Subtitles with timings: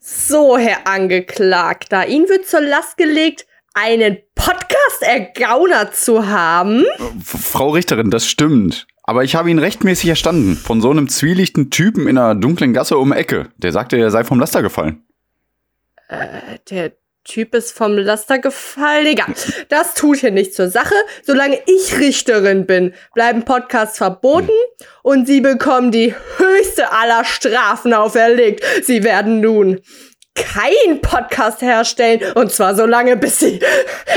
[0.00, 6.84] So, Herr Angeklagter, Ihnen wird zur Last gelegt, einen Podcast ergaunert zu haben.
[7.24, 8.86] Frau Richterin, das stimmt.
[9.02, 10.56] Aber ich habe ihn rechtmäßig erstanden.
[10.56, 13.50] Von so einem zwielichten Typen in einer dunklen Gasse um die Ecke.
[13.58, 15.04] Der sagte, er sei vom Laster gefallen.
[16.08, 16.92] Äh, der
[17.24, 19.06] Typ ist vom Laster gefallen.
[19.06, 19.34] Egal.
[19.70, 20.94] Das tut hier nichts zur Sache.
[21.22, 24.50] Solange ich Richterin bin, bleiben Podcasts verboten
[25.02, 28.62] und Sie bekommen die höchste aller Strafen auferlegt.
[28.84, 29.80] Sie werden nun
[30.34, 33.58] keinen Podcast herstellen und zwar so lange, bis Sie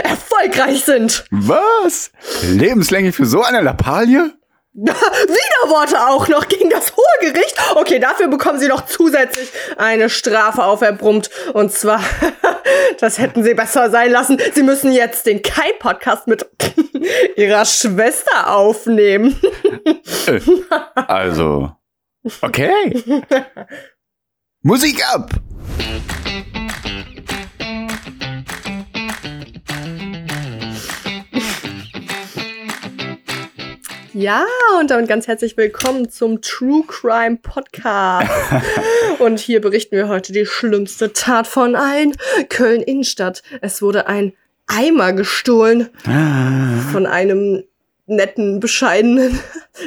[0.04, 1.26] erfolgreich sind.
[1.32, 2.12] Was?
[2.44, 4.37] Lebenslänglich für so eine Lappalie?
[4.86, 7.58] Widerworte auch noch gegen das Hohe Gericht.
[7.73, 11.31] Okay, dafür bekommen Sie noch zusätzlich eine Strafe auferbrummt.
[11.53, 12.00] Und zwar,
[13.00, 14.38] das hätten Sie besser sein lassen.
[14.53, 16.48] Sie müssen jetzt den Kai-Podcast mit
[17.36, 19.40] Ihrer Schwester aufnehmen.
[20.27, 20.41] Äh,
[20.94, 21.72] also,
[22.44, 23.03] okay.
[24.62, 25.31] Musik ab!
[34.18, 34.48] Ja,
[34.80, 38.28] und damit ganz herzlich willkommen zum True Crime Podcast.
[39.20, 42.14] und hier berichten wir heute die schlimmste Tat von allen.
[42.50, 43.44] Köln-Innenstadt.
[43.62, 44.34] Es wurde ein
[44.66, 45.90] Eimer gestohlen
[46.92, 47.64] von einem
[48.08, 49.40] netten, bescheidenen,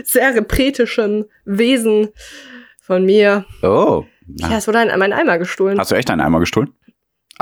[0.05, 2.11] sehr repretischen Wesen
[2.81, 3.47] von mir.
[3.65, 4.05] Oh.
[4.37, 5.77] Ja, es wurde ein, mein Eimer gestohlen.
[5.77, 6.73] Hast du echt einen Eimer gestohlen?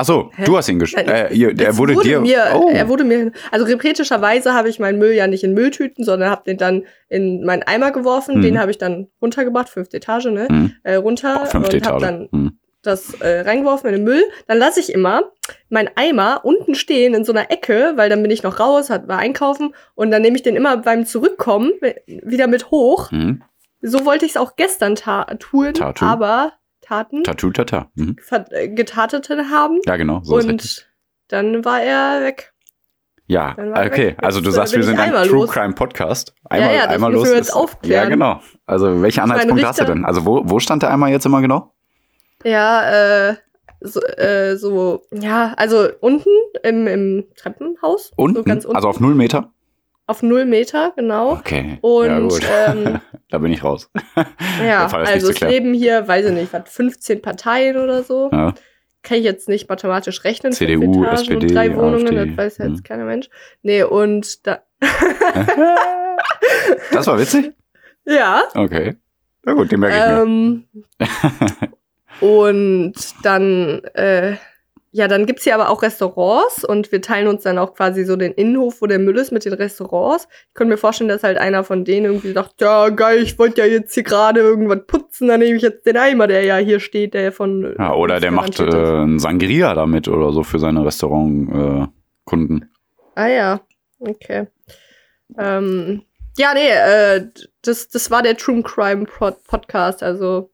[0.00, 1.08] Ach so, du hast ihn gestohlen.
[1.08, 2.20] Äh, der Es wurde, dir.
[2.20, 2.70] Mir, oh.
[2.72, 6.44] Er wurde mir, also repretischerweise habe ich meinen Müll ja nicht in Mülltüten, sondern habe
[6.46, 8.36] den dann in meinen Eimer geworfen.
[8.36, 8.42] Mhm.
[8.42, 10.46] Den habe ich dann runtergebracht, fünfte Etage, ne?
[10.48, 10.72] Hm.
[10.84, 12.58] Äh, runter fünfte und habe dann Hm.
[12.82, 14.22] das äh, reingeworfen in den Müll.
[14.46, 15.32] Dann lasse ich immer
[15.68, 19.08] meinen Eimer unten stehen in so einer Ecke, weil dann bin ich noch raus, hat,
[19.08, 21.72] war einkaufen und dann nehme ich den immer beim Zurückkommen
[22.06, 23.10] wieder mit hoch.
[23.10, 23.42] Hm.
[23.82, 26.04] So wollte ich es auch gestern ta tun, Tattoo.
[26.04, 26.52] aber
[26.88, 27.90] Taten Tattoo, tata.
[27.96, 28.16] Mhm.
[28.50, 29.78] äh, getatete haben.
[29.84, 30.20] Ja, genau.
[30.22, 30.88] So und
[31.28, 32.54] dann war er weg.
[33.26, 34.16] Ja, okay.
[34.16, 35.50] Also du sagst, wir sind ein einmal True los.
[35.50, 36.32] Crime Podcast.
[36.48, 37.28] Einmal, ja, das einmal los.
[37.28, 37.54] ist-.
[37.84, 38.40] Ja, genau.
[38.64, 40.06] Also welche Anhaltspunkte hast du denn?
[40.06, 41.74] Also wo, wo stand der Eimer jetzt immer genau?
[42.42, 43.36] Ja, äh,
[43.82, 46.30] so, äh, so, ja, also unten
[46.62, 48.12] im, im Treppenhaus.
[48.16, 48.36] Unten?
[48.36, 48.76] So ganz unten.
[48.76, 49.52] Also auf null Meter?
[50.08, 51.32] Auf null Meter, genau.
[51.32, 51.78] Okay.
[51.82, 52.42] Und ja, gut.
[52.66, 53.90] ähm, da bin ich raus.
[54.64, 58.30] ja, also es leben hier, weiß ich nicht, was, 15 Parteien oder so.
[58.32, 58.54] Ja.
[59.02, 60.52] Kann ich jetzt nicht mathematisch rechnen.
[60.52, 62.26] CDU, SPD, und drei Wohnungen, AfD.
[62.30, 62.82] das weiß ja jetzt Hm.
[62.82, 63.28] keiner Mensch.
[63.62, 64.62] Nee, und da,
[66.92, 67.52] Das war witzig?
[68.04, 68.96] ja, Okay.
[69.44, 70.22] Na gut, den merke ich mir.
[70.22, 70.64] Ähm,
[72.20, 74.36] und dann, äh,
[74.90, 78.16] ja, dann gibt's hier aber auch Restaurants und wir teilen uns dann auch quasi so
[78.16, 80.28] den Innenhof, wo der Müll ist, mit den Restaurants.
[80.48, 83.60] Ich könnte mir vorstellen, dass halt einer von denen irgendwie sagt, ja, geil, ich wollte
[83.60, 86.80] ja jetzt hier gerade irgendwas putzen, dann nehme ich jetzt den Eimer, der ja hier
[86.80, 87.74] steht, der von.
[87.78, 92.62] Ja, oder der macht äh, einen Sangria damit oder so für seine Restaurantkunden.
[92.62, 92.66] Äh.
[93.14, 93.60] Ah ja,
[93.98, 94.46] okay.
[95.38, 96.02] Ähm,
[96.38, 97.26] ja, nee, äh,
[97.62, 100.50] das, das war der True Crime Pod Podcast, also.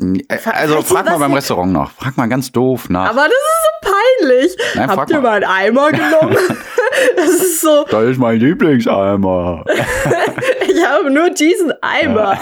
[0.00, 1.90] Äh, also Weißt frag mal beim Restaurant nach.
[1.92, 3.10] Frag mal ganz doof nach.
[3.10, 4.56] Aber das ist so peinlich.
[4.74, 5.40] Nein, Habt ihr mal.
[5.40, 6.36] mal einen Eimer genommen?
[7.16, 9.64] das ist so, Das ist mein Lieblingseimer.
[10.68, 12.38] ich habe nur diesen Eimer.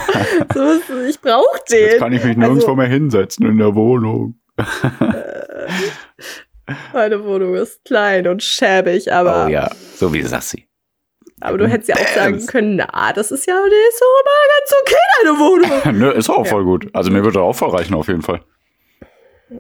[0.55, 1.79] Ist, ich brauche den.
[1.91, 4.39] Jetzt kann ich mich nirgendwo Also- mehr hinsetzen in der Wohnung.
[6.93, 10.69] Meine Wohnung ist klein und schäbig, aber, oh ja, so wie Sassi.
[11.43, 14.49] Aber du hättest ja auch sagen können, na, das ist ja, die ist doch immer
[14.59, 15.99] ganz okay, deine Wohnung.
[15.99, 16.51] Nö, ist auch Ja.
[16.51, 16.87] voll gut.
[16.93, 18.41] Also mir würde auch voll reichen auf jeden Fall.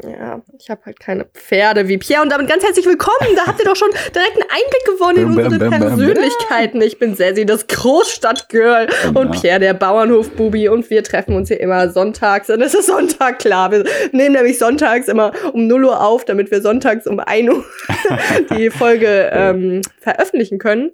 [0.02, 2.22] Ja, ich habe halt keine Pferde wie Pierre.
[2.22, 3.36] Und damit ganz herzlich willkommen.
[3.36, 5.80] Da habt ihr doch schon direkt einen Einblick gewonnen in unsere bam, bam.
[5.80, 6.80] Persönlichkeiten.
[6.80, 8.88] Ich bin Sassy, das Großstadtgirl.
[9.12, 9.32] Und.
[9.32, 10.70] Pierre, der Bauernhofbubi.
[10.70, 12.48] Und wir treffen uns hier immer sonntags.
[12.48, 13.70] Und es ist Sonntag, klar.
[13.70, 17.62] Wir nehmen nämlich sonntags immer um 0 Uhr auf, damit wir sonntags um 1 Uhr
[18.56, 20.92] die Folge ähm, veröffentlichen können.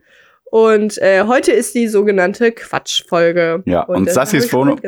[0.51, 3.63] Und äh, heute ist die sogenannte Quatschfolge.
[3.67, 4.81] Ja, und das Sassis Wohnung-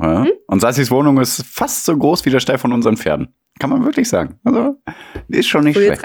[0.00, 0.24] Ja.
[0.24, 0.32] Hm?
[0.46, 3.34] Und Sassis Wohnung ist fast so groß wie der Stall von unseren Pferden.
[3.58, 4.38] Kann man wirklich sagen.
[4.44, 4.76] Also,
[5.28, 6.02] ist schon nicht So, schlecht.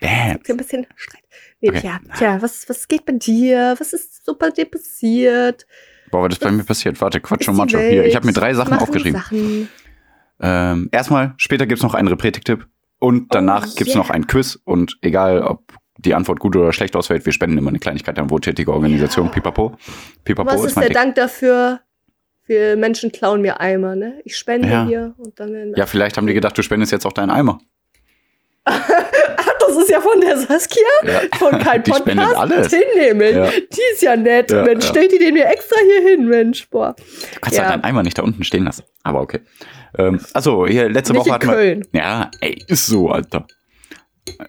[0.00, 0.38] Bam.
[0.48, 1.22] Ein bisschen Streit.
[1.60, 1.80] Nee, Okay.
[1.80, 3.76] tja, tja, was, was geht bei dir?
[3.78, 5.64] Was ist so bei dir passiert?
[6.10, 7.00] Boah, was ist bei mir passiert?
[7.00, 7.78] Warte, Quatsch und Macho.
[7.78, 9.20] Hier, ich habe mir drei Sachen aufgeschrieben.
[9.20, 9.68] Sachen.
[10.40, 12.66] Ähm, erstmal, später gibt's noch einen Repretik-Tipp.
[13.02, 14.02] Und danach Oh, gibt's yeah.
[14.02, 14.60] noch ein Quiz.
[14.64, 18.30] Und egal, ob die Antwort gut oder schlecht ausfällt, wir spenden immer eine Kleinigkeit an
[18.30, 19.26] wohltätige Organisation.
[19.26, 19.32] Ja.
[19.32, 19.76] Pipapo.
[20.24, 20.94] Pipapo Was ist ist der Ding.
[20.94, 21.80] Dank dafür?
[22.46, 24.20] Wir Menschen klauen mir Eimer, ne?
[24.24, 24.86] Ich spende Ja.
[24.86, 27.58] hier und dann Ja, vielleicht haben die gedacht, du spendest jetzt auch deinen Eimer.
[28.64, 28.88] Ach,
[29.60, 31.20] das ist ja von der Saskia, Ja.
[31.38, 32.52] von kein Die spendet Podcast.
[32.52, 32.72] alles.
[32.72, 33.36] Hinnehmen.
[33.36, 33.50] Ja.
[33.50, 34.50] Die ist ja nett.
[34.50, 34.90] Ja, Mensch, ja.
[34.90, 36.68] stellt die den mir extra hier hin, Mensch.
[36.70, 36.94] Boah.
[36.96, 37.68] Du kannst Ja.
[37.70, 38.84] deinen Eimer nicht da unten stehen lassen.
[39.02, 39.40] Aber okay.
[39.98, 41.86] Ähm, achso, hier letzte Nicht Woche hatten Köln.
[41.90, 42.00] wir.
[42.00, 43.46] Ja, ey, ist so, Alter.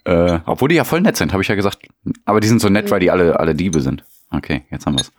[0.05, 1.79] Äh, obwohl die ja voll nett sind, habe ich ja gesagt.
[2.25, 4.03] Aber die sind so nett, weil die alle, alle Diebe sind.
[4.31, 5.11] Okay, jetzt haben wir's.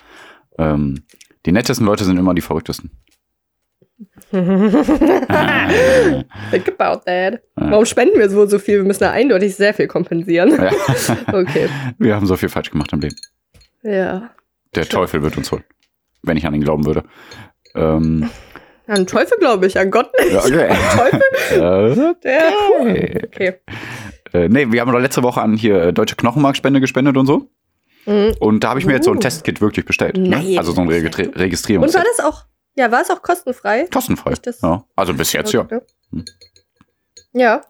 [0.59, 1.03] Ähm,
[1.47, 2.91] die nettesten Leute sind immer die verrücktesten.
[6.51, 7.41] Think about that.
[7.57, 8.79] Warum spenden wir wohl so viel?
[8.79, 10.53] Wir müssen da eindeutig sehr viel kompensieren.
[11.33, 11.69] Okay.
[11.99, 13.17] Wir haben so viel falsch gemacht im Leben.
[13.83, 14.31] Ja.
[14.75, 15.65] Der Teufel wird uns holen.
[16.23, 17.05] Wenn ich an ihn glauben würde.
[17.75, 18.29] Ähm,
[18.87, 20.37] An Teufel glaube ich, an Gott nicht.
[20.37, 20.69] okay.
[20.97, 21.23] Teufel?
[21.53, 22.53] äh, Der.
[22.81, 23.23] okay.
[23.27, 23.55] Okay.
[24.33, 27.49] Äh, nee, wir haben doch letzte Woche an hier äh, Deutsche Knochenmarkspende gespendet und so.
[28.07, 28.35] Mhm.
[28.41, 29.21] Und da habe ich mir jetzt so ein Uh.
[29.21, 30.17] Testkit wirklich bestellt.
[30.17, 30.29] Ne?
[30.29, 30.59] Nein.
[30.59, 31.95] Also so ein Registri Und Registrierungs.
[31.95, 32.45] war das auch,
[32.77, 33.87] ja, war es auch kostenfrei?
[33.93, 34.33] Kostenfrei.
[34.33, 34.85] Ist Ja.
[34.97, 35.61] Also bis jetzt, ja.
[35.63, 35.81] Okay.
[36.11, 36.25] Hm.
[37.33, 37.61] Ja.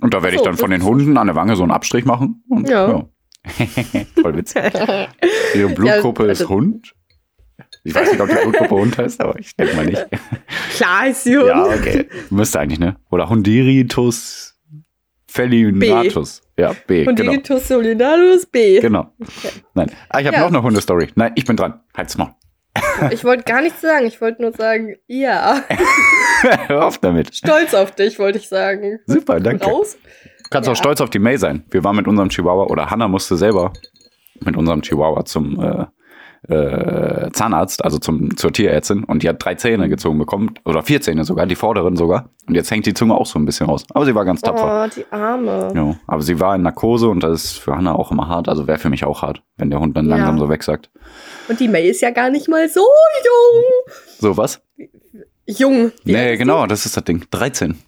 [0.00, 1.72] Und da werde ich So, dann von den ist- Hunden an der Wange so einen
[1.72, 2.42] Abstrich machen.
[2.48, 2.88] Und, ja.
[2.88, 3.04] Ja.
[4.22, 4.62] Voll witzig.
[5.54, 6.94] Ihre Blutgruppe Ja, ist also- Hund.
[7.84, 10.04] Ich weiß nicht, ob die Blutgruppe Hund heißt, aber ich denke mal nicht.
[10.76, 11.48] Klar ist sie Hund.
[11.48, 12.08] Ja, okay.
[12.30, 12.96] Müsste eigentlich, ne?
[13.10, 14.58] Oder Hundiritus
[15.28, 16.42] felinatus.
[16.56, 17.14] Ja, B, genau.
[17.32, 18.80] Digitus Solidarius B.
[18.80, 19.12] Genau.
[19.74, 19.90] Nein.
[20.08, 20.42] Ah, ich habe Ja.
[20.42, 21.08] noch eine Hundestory.
[21.16, 21.80] Nein, ich bin dran.
[21.96, 22.34] Halt's mal.
[23.10, 24.06] Ich wollte gar nichts sagen.
[24.06, 25.62] Ich wollte nur sagen, ja.
[26.66, 27.34] Hör auf damit.
[27.34, 28.98] Stolz auf dich, wollte ich sagen.
[29.06, 29.64] Super, danke.
[29.66, 29.96] Raus?
[30.42, 30.72] Du kannst Ja.
[30.72, 31.64] auch stolz auf die May sein.
[31.70, 33.72] Wir waren mit unserem Chihuahua, oder Hannah musste selber
[34.44, 35.86] mit unserem Chihuahua zum äh,
[36.48, 39.04] äh, Zahnarzt, also zum, zur Tierärztin.
[39.04, 42.30] Und die hat drei Zähne gezogen bekommen, oder vier Zähne sogar, die vorderen sogar.
[42.46, 43.84] Und jetzt hängt die Zunge auch so ein bisschen raus.
[43.94, 44.86] Aber sie war ganz tapfer.
[44.86, 45.72] Oh, die Arme.
[45.74, 48.48] Ja, aber sie war in Narkose und das ist für Hannah auch immer hart.
[48.48, 50.16] Also wäre für mich auch hart, wenn der Hund dann Ja.
[50.16, 50.90] langsam so wegsackt.
[51.48, 53.64] Und die May ist ja gar nicht mal so jung.
[54.18, 54.60] So, was?
[55.46, 55.92] Jung.
[56.04, 57.24] Wie nee, genau, das ist das Ding.
[57.30, 57.78] 13.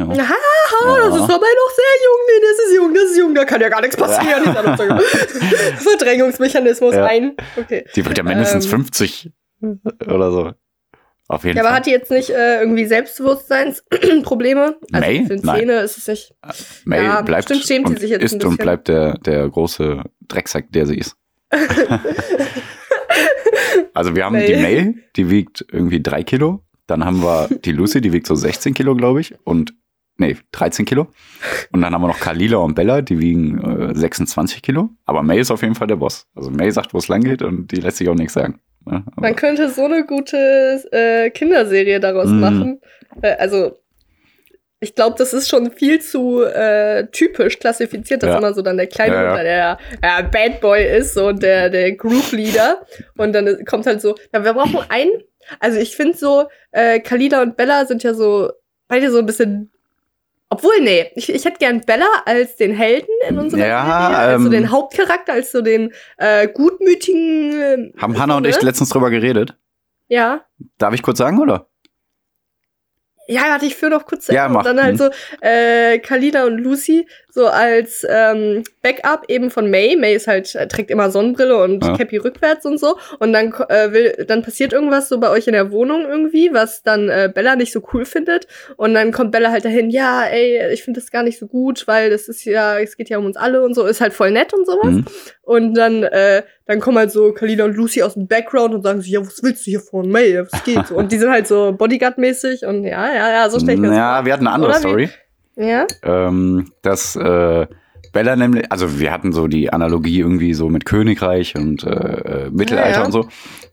[0.00, 0.28] Ja.
[0.28, 2.20] Haha, das ist aber noch sehr jung.
[2.26, 3.34] Nee, das ist jung, das ist jung.
[3.34, 4.42] Da kann ja gar nichts passieren.
[5.78, 7.04] Verdrängungsmechanismus Ja.
[7.06, 7.36] ein.
[7.56, 7.84] Okay.
[7.94, 8.70] Die wird ja mindestens Ähm.
[8.70, 9.30] 50
[10.06, 10.52] oder so.
[11.28, 11.76] Auf jeden Ja, aber Fall.
[11.78, 14.76] hat die jetzt nicht äh, irgendwie Selbstbewusstseinsprobleme?
[14.92, 15.24] Also May?
[15.26, 15.58] für Nein.
[15.60, 16.34] Zähne ist es nicht.
[16.84, 20.02] May Ja, bleibt bestimmt schämt sie und sich jetzt ist und bleibt der, der große
[20.26, 21.14] Drecksack, der sie ist.
[23.94, 24.46] also wir haben May.
[24.46, 26.64] die May, die wiegt irgendwie drei Kilo.
[26.86, 29.34] Dann haben wir die Lucy, die wiegt so 16 Kilo, glaube ich.
[29.44, 29.72] Und
[30.20, 31.08] nee, 13 Kilo.
[31.72, 34.90] Und dann haben wir noch Kalila und Bella, die wiegen äh, 26 Kilo.
[35.04, 36.26] Aber May ist auf jeden Fall der Boss.
[36.36, 38.60] Also May sagt, wo es lang geht und die lässt sich auch nichts sagen.
[38.86, 40.36] Aber- Man könnte so eine gute
[40.92, 42.40] äh, Kinderserie daraus Mhm.
[42.40, 42.80] machen.
[43.22, 43.76] Äh, also,
[44.82, 48.38] ich glaube, das ist schon viel zu äh, typisch klassifiziert, dass Ja.
[48.38, 49.30] immer so dann der kleine Ja, ja.
[49.34, 52.80] Hund der äh, Bad Boy ist so und der, der Group Leader.
[53.18, 55.10] Und dann kommt halt so, ja, wir brauchen einen.
[55.58, 58.50] Also, ich finde so, äh, Kalida und Bella sind ja so
[58.88, 59.70] beide so ein bisschen.
[60.52, 64.40] Obwohl, nee, ich, ich hätte gern Bella als den Helden in unserer Ja, Serie, als
[64.40, 67.52] so ähm, den Hauptcharakter, als so den äh, gutmütigen.
[67.52, 69.54] Äh, haben Hannah und ich letztens drüber geredet.
[70.08, 70.44] Ja.
[70.76, 71.69] Darf ich kurz sagen, oder?
[73.30, 74.58] Ja, warte, ich führe noch kurz zu Ja, Ende.
[74.58, 74.98] Und dann halt Mhm.
[74.98, 75.10] so
[75.40, 79.94] äh, Kalina und Lucy so als ähm, Backup eben von May.
[79.96, 81.96] May ist halt, äh, trägt immer Sonnenbrille und Ja.
[81.96, 82.96] Cappy rückwärts und so.
[83.20, 86.82] Und dann äh, will, dann passiert irgendwas so bei euch in der Wohnung irgendwie, was
[86.82, 88.48] dann äh, Bella nicht so cool findet.
[88.76, 91.86] Und dann kommt Bella halt dahin, ja, ey, ich finde das gar nicht so gut,
[91.86, 94.32] weil das ist ja, es geht ja um uns alle und so, ist halt voll
[94.32, 94.90] nett und sowas.
[94.94, 95.04] Mhm.
[95.42, 99.00] Und dann, äh, dann kommen halt so Kalina und Lucy aus dem Background und sagen
[99.00, 100.38] so, ja, was willst du hier von May?
[100.38, 100.86] Was geht?
[100.86, 100.94] so?
[100.94, 103.96] Und die sind halt so Bodyguard-mäßig und ja, ja, ja, so stelle ich mir das
[103.96, 104.26] Ja, vor.
[104.26, 105.06] wir hatten eine andere Oder wie?
[105.06, 105.08] Story.
[105.56, 105.86] Ja?
[106.04, 107.66] ähm, dass äh,
[108.12, 111.90] Bella nämlich, also wir hatten so die Analogie irgendwie so mit Königreich und äh,
[112.46, 113.04] äh, Mittelalter Ja, ja.
[113.04, 113.28] und so.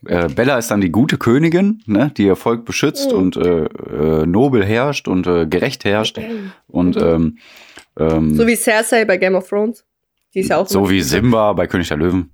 [0.08, 3.18] Äh, Bella ist dann die gute Königin, ne, die ihr Volk beschützt Mhm.
[3.18, 6.20] und äh, äh, nobel herrscht und äh, gerecht herrscht
[6.68, 7.38] und ähm,
[8.00, 9.86] ähm, So wie Cersei bei Game of Thrones.
[10.34, 12.32] Die ist ja auch so wie Simba bei König der Löwen.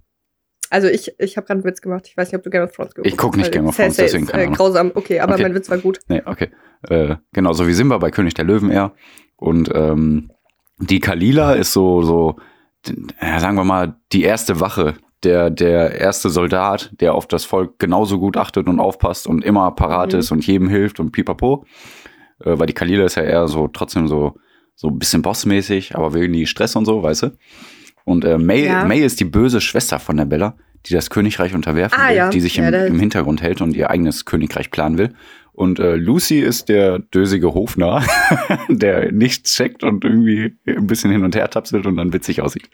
[0.69, 2.07] Also ich, ich habe gerade einen Witz gemacht.
[2.07, 3.95] Ich weiß nicht, ob du Game of Thrones geguckt Ich guck nicht Game of Thrones,
[3.97, 4.55] deswegen keine äh, Ahnung.
[4.57, 4.91] grausam.
[4.95, 5.43] Okay, aber Okay.
[5.43, 5.99] mein Witz war gut.
[6.07, 6.49] Nee, okay.
[6.89, 8.93] Äh, genau, so wie Simba bei König der Löwen eher.
[9.37, 10.31] Und ähm,
[10.79, 12.37] die Kalila ist so, so,
[13.21, 17.79] ja, sagen wir mal, die erste Wache, der, der erste Soldat, der auf das Volk
[17.79, 20.19] genauso gut achtet und aufpasst und immer parat Mhm.
[20.19, 21.65] ist und jedem hilft und pipapo.
[22.43, 24.33] Äh, weil die Kalila ist ja eher so trotzdem so,
[24.75, 27.31] so ein bisschen bossmäßig, aber will nie Stress und so, weißt du?
[28.05, 28.85] Und äh, May, Ja.
[28.85, 30.55] May ist die böse Schwester von der Bella,
[30.85, 32.29] die das Königreich unterwerfen Ah, will, ja.
[32.29, 35.13] die sich im, im Hintergrund hält und ihr eigenes Königreich planen will.
[35.53, 38.03] Und äh, Lucy ist der dösige Hofnarr,
[38.69, 42.67] der nichts checkt und irgendwie ein bisschen hin und her tapselt und dann witzig aussieht.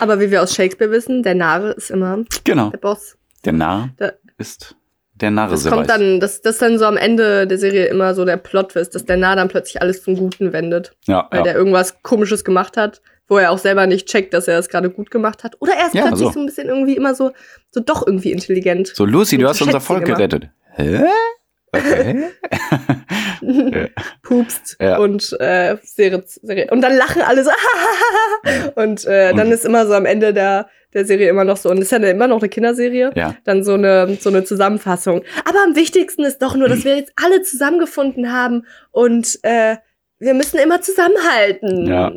[0.00, 2.70] Aber wie wir aus Shakespeare wissen, der Narre ist immer Genau.
[2.70, 3.16] der Boss.
[3.44, 4.74] Der Narr Da- ist
[5.14, 5.86] Der Narre Das kommt weiß.
[5.98, 9.04] dann, das, das ist dann so am Ende der Serie immer so der Plot-Twist, dass
[9.04, 11.44] der Narr dann plötzlich alles zum Guten wendet, Ja, weil ja.
[11.44, 14.90] der irgendwas Komisches gemacht hat, wo er auch selber nicht checkt, dass er es gerade
[14.90, 15.56] gut gemacht hat.
[15.60, 16.32] Oder er ist Ja, plötzlich so.
[16.34, 16.40] so.
[16.40, 17.32] ein bisschen irgendwie immer so,
[17.70, 18.88] so doch irgendwie intelligent.
[18.88, 20.50] So, Lucy, du hast unser Volk gerettet.
[20.76, 21.02] Hä?
[21.74, 22.24] Okay.
[24.22, 24.98] Pupst Ja.
[24.98, 26.68] und äh, Serie, Serie.
[26.70, 27.50] Und dann lachen alle so.
[28.74, 31.70] und äh, dann Und- ist immer so am Ende der, der Serie immer noch so,
[31.70, 33.34] und das ist ja immer noch eine Kinderserie, ja.
[33.44, 35.22] dann so eine, so eine Zusammenfassung.
[35.48, 39.76] Aber am wichtigsten ist doch nur, dass wir jetzt alle zusammengefunden haben und äh,
[40.22, 41.86] wir müssen immer zusammenhalten.
[41.86, 42.10] Ja.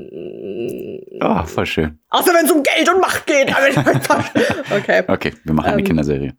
[1.22, 2.00] Oh, voll schön.
[2.10, 3.50] Außer wenn es um Geld und Macht geht.
[4.76, 6.34] okay, Okay, wir machen eine Ähm, Kinderserie.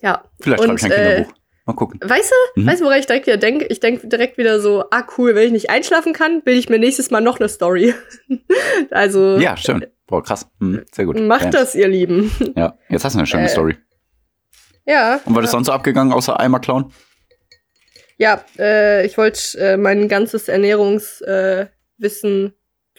[0.00, 0.22] ja.
[0.40, 1.34] Vielleicht schreibe ich ein äh, Kinderbuch.
[1.64, 2.00] Mal gucken.
[2.02, 2.66] Weißt du, Mhm.
[2.66, 3.66] weißt du, woran ich direkt wieder denke?
[3.66, 6.78] Ich denke direkt wieder so, ah cool, wenn ich nicht einschlafen kann, bilde ich mir
[6.80, 7.94] nächstes Mal noch eine Story.
[8.90, 9.88] also Ja, stimmt.
[10.06, 10.48] Boah, krass.
[10.60, 11.20] Hm, sehr gut.
[11.20, 11.50] macht ja.
[11.50, 12.32] das, ihr Lieben.
[12.56, 13.76] Ja, jetzt hast du eine schöne Äh, Story.
[14.84, 15.20] Ja.
[15.24, 16.92] Und was ist sonst so abgegangen, außer Eimer klauen?
[18.22, 22.50] Ja, äh, ich wollte äh, mein ganzes Ernährungswissen äh,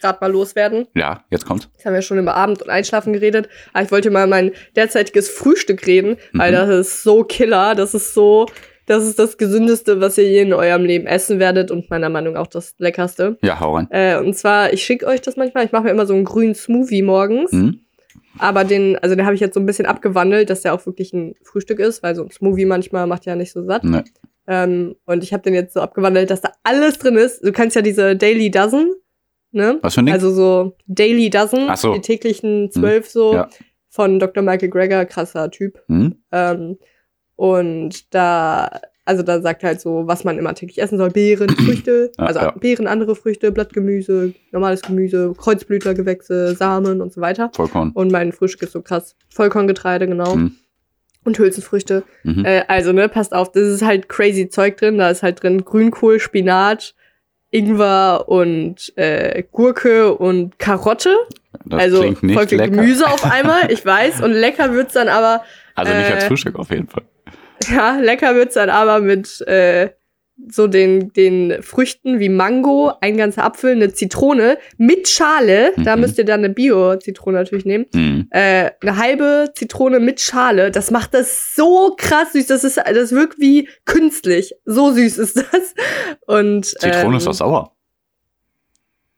[0.01, 0.88] gerade mal loswerden.
[0.96, 1.70] Ja, jetzt kommt's.
[1.74, 3.48] Jetzt haben wir schon über Abend und Einschlafen geredet.
[3.72, 6.56] Aber ich wollte mal mein derzeitiges Frühstück reden, weil Mhm.
[6.56, 7.74] das ist so killer.
[7.74, 8.48] Das ist so,
[8.86, 12.34] das ist das Gesündeste, was ihr je in eurem Leben essen werdet und meiner Meinung
[12.34, 13.38] nach auch das Leckerste.
[13.42, 13.88] Ja, hau rein.
[13.92, 15.63] Äh, und zwar, ich schicke euch das manchmal.
[15.65, 17.51] Ich mache mir immer so einen grünen Smoothie morgens.
[17.53, 17.80] Hm?
[18.39, 21.13] Aber den, also den habe ich jetzt so ein bisschen abgewandelt, dass der auch wirklich
[21.13, 23.84] ein Frühstück ist, weil so ein Smoothie manchmal macht ja nicht so satt.
[23.86, 24.03] Ne.
[24.47, 27.45] Ähm, und ich habe den jetzt so abgewandelt, dass da alles drin ist.
[27.45, 28.93] Du kannst ja diese Daily Dozen,
[29.51, 29.79] ne?
[29.81, 30.13] Was für ein Ding?
[30.13, 31.93] Also so Daily Dozen, so.
[31.93, 33.50] die täglichen zwölf so Ja.
[33.89, 34.43] von Dr.
[34.43, 35.79] Michael Greger, krasser Typ.
[35.88, 36.15] hm?
[36.31, 36.77] Ähm,
[37.35, 38.69] und da,
[39.05, 41.09] also da sagt er halt so, was man immer täglich essen soll.
[41.09, 42.51] Beeren, Früchte, Ja, also ja.
[42.51, 47.50] Beeren, andere Früchte, Blattgemüse, normales Gemüse, Kreuzblütlergewächse, Samen und so weiter.
[47.53, 47.91] Vollkorn.
[47.93, 49.15] Und mein Frühstück ist so krass.
[49.29, 50.35] Vollkorngetreide, genau.
[50.35, 50.55] Mhm.
[51.24, 52.03] Und Hülsenfrüchte.
[52.24, 52.46] Mhm.
[52.46, 54.98] Äh, also, ne, passt auf, das ist halt crazy Zeug drin.
[54.98, 56.96] Da ist halt drin Grünkohl, Spinat,
[57.51, 61.15] Ingwer und äh, Gurke und Karotte.
[61.65, 62.58] Das also voll viel.
[62.58, 64.22] Gemüse auf einmal, ich weiß.
[64.22, 65.44] Und lecker wird's dann aber,
[65.75, 67.03] Also nicht als äh, Frühstück auf jeden Fall.
[67.72, 69.92] ja, lecker wird's dann aber mit äh,
[70.50, 75.71] so den, den Früchten wie Mango, ein ganzer Apfel, eine Zitrone mit Schale.
[75.77, 76.01] Da Mhm.
[76.01, 77.85] müsst ihr dann eine Bio-Zitrone natürlich nehmen.
[77.93, 78.27] Hm.
[78.31, 80.71] äh, eine halbe Zitrone mit Schale.
[80.71, 82.47] Das macht das so krass süß.
[82.47, 84.53] Das ist, das wirkt wie künstlich.
[84.65, 85.73] So süß ist das.
[86.27, 87.75] Und Zitrone ähm, ist doch sauer.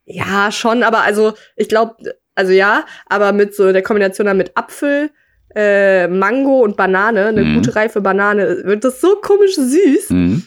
[0.05, 1.95] Ja, schon, aber also ich glaube,
[2.35, 5.09] also ja, aber mit so der Kombination dann mit Apfel,
[5.55, 7.55] äh, Mango und Banane, eine Mhm.
[7.55, 10.09] gute reife Banane, wird das so komisch süß.
[10.09, 10.43] Hm.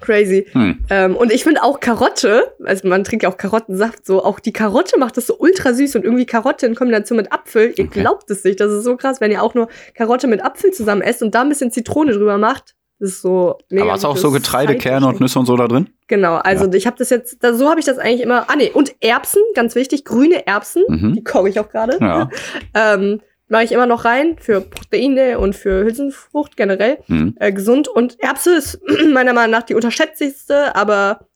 [0.00, 0.46] Crazy.
[0.52, 0.80] Hm.
[0.90, 4.52] Ähm, und ich finde auch Karotte, also man trinkt ja auch Karottensaft, so auch die
[4.52, 8.00] Karotte macht das so ultra süß und irgendwie Karotte in Kombination mit Apfel, ihr Okay.
[8.00, 11.00] glaubt es nicht, das ist so krass, wenn ihr auch nur Karotte mit Apfel zusammen
[11.02, 13.84] esst und da ein bisschen Zitrone drüber macht, das ist so mega.
[13.84, 15.20] Aber hast auch so Getreide, Kerne und.
[15.20, 15.88] Nüsse und so da drin?
[16.06, 18.48] Genau, also ich habe das jetzt, da, so habe ich das eigentlich immer.
[18.48, 21.12] Ah nee, und Erbsen, ganz wichtig, grüne Erbsen, Mhm.
[21.14, 21.98] die koche ich auch gerade.
[22.00, 22.28] Ja.
[22.74, 27.34] Ähm, mache ich immer noch rein für Proteine und für Hülsenfrucht generell Hm.
[27.38, 27.88] äh, gesund.
[27.88, 28.80] Und Erbse ist
[29.12, 31.26] meiner Meinung nach die unterschätzigste, aber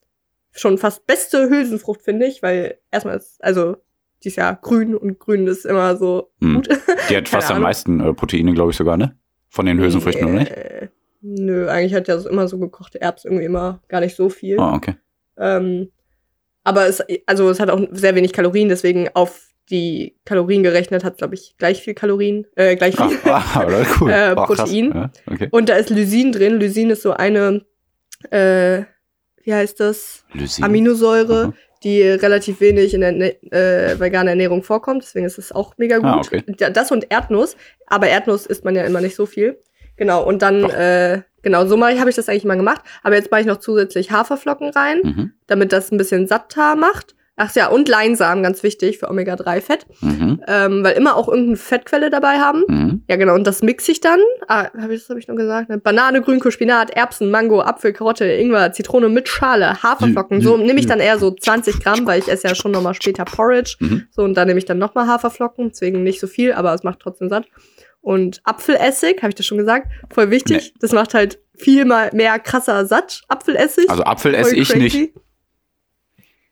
[0.53, 3.77] schon fast beste Hülsenfrucht, finde ich, weil erstmal ist, also,
[4.25, 6.55] die ist ja grün und grün ist immer so Hm.
[6.57, 6.69] gut.
[7.11, 7.69] Die hat fast am Ahnung.
[7.69, 9.17] meisten äh, Proteine, glaube ich sogar, ne?
[9.49, 10.51] Von den Hülsenfrüchten, oder nicht?
[10.51, 10.89] Äh,
[11.21, 14.59] Nö, eigentlich hat ja so immer so gekochte Erbsen irgendwie immer gar nicht so viel.
[14.61, 14.95] Ah, okay.
[15.37, 15.91] Ähm,
[16.65, 21.19] aber es, also es hat auch sehr wenig Kalorien, deswegen auf die Kalorien gerechnet hat,
[21.19, 23.19] glaube ich, gleich viel Kalorien, äh, gleich viel.
[23.25, 23.87] Ah, ah, oder?
[24.01, 24.11] cool.
[24.13, 24.47] Äh, krass.
[24.47, 24.93] Protein.
[24.95, 25.49] Ja, okay.
[25.51, 26.59] Und da ist Lysin drin.
[26.59, 27.65] Lysin ist so eine,
[28.31, 28.83] äh,
[29.45, 30.25] wie heißt das?
[30.33, 30.65] Lysin.
[30.65, 31.53] Aminosäure, Mhm.
[31.85, 33.13] die relativ wenig in der
[33.53, 35.03] äh, veganen Ernährung vorkommt.
[35.05, 36.07] Deswegen ist es auch mega gut.
[36.07, 36.43] Ah, okay.
[36.73, 37.57] Das und Erdnuss.
[37.87, 39.59] Aber Erdnuss isst man ja immer nicht so viel.
[39.97, 40.73] Genau, und dann, Doch.
[40.73, 42.83] äh, genau, so habe ich das eigentlich immer gemacht.
[43.03, 45.33] Aber jetzt mache ich noch zusätzlich Haferflocken rein Mhm.
[45.47, 47.15] damit das ein bisschen satter macht.
[47.41, 49.87] Ach ja, und Leinsamen, ganz wichtig für Omega-3-Fett.
[50.01, 50.43] Mhm.
[50.49, 52.65] Ähm, weil immer auch irgendeine Fettquelle dabei haben.
[52.67, 53.03] Mhm.
[53.09, 54.19] Ja, genau, und das mixe ich dann.
[54.49, 55.69] Ah, hab ich, das habe ich noch gesagt.
[55.69, 55.79] Ne?
[55.79, 60.41] Banane, Grünkohl, Spinat, Erbsen, Mango, Apfel, Karotte, Ingwer, Zitrone mit Schale, Haferflocken.
[60.41, 63.25] So nehme ich dann eher so 20 Gramm, weil ich esse ja schon nochmal später
[63.25, 63.77] Porridge.
[63.79, 64.09] Mhm.
[64.11, 65.69] So, und da nehme ich dann nochmal Haferflocken.
[65.69, 67.47] Deswegen nicht so viel, aber es macht trotzdem satt.
[68.01, 69.87] Und Apfelessig, habe ich das schon gesagt?
[70.11, 70.75] Voll wichtig.
[70.81, 73.23] Das macht halt viel mal mehr krasser satt.
[73.29, 73.89] Apfelessig.
[73.89, 75.13] Also Apfel esse ich nicht.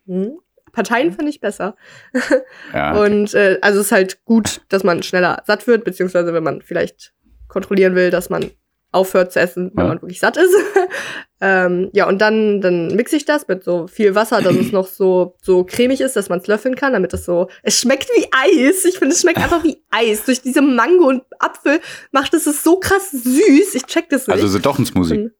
[0.07, 0.38] Hm.
[0.76, 1.75] Parteien finde ich besser.
[2.75, 3.06] Ja, okay.
[3.14, 6.61] Und äh, also es ist halt gut, dass man schneller satt wird, beziehungsweise wenn man
[6.62, 7.12] vielleicht
[7.49, 8.50] kontrollieren will, dass man
[8.92, 9.88] aufhört zu essen, wenn Ja.
[9.88, 10.54] man wirklich satt ist.
[11.40, 14.87] ähm, ja, und dann, dann mixe ich das mit so viel Wasser, dass es noch
[14.87, 18.26] so, so cremig ist, dass man es löffeln kann, damit es so, es schmeckt wie
[18.33, 18.85] Eis.
[18.85, 20.25] Ich finde, es schmeckt einfach wie Eis.
[20.25, 21.80] Durch diese Mango und Apfel
[22.12, 23.75] macht es es so krass süß.
[23.75, 24.35] Ich check das nicht.
[24.35, 25.30] Also ist es doch ein Smoothie.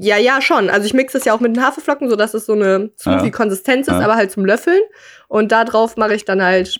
[0.00, 0.70] Ja, ja, schon.
[0.70, 3.88] Also ich mixe es ja auch mit den Haferflocken, so dass es so eine Smoothie-Konsistenz
[3.88, 4.00] ist, Ja.
[4.00, 4.80] aber halt zum Löffeln.
[5.26, 6.78] Und da drauf mache ich dann halt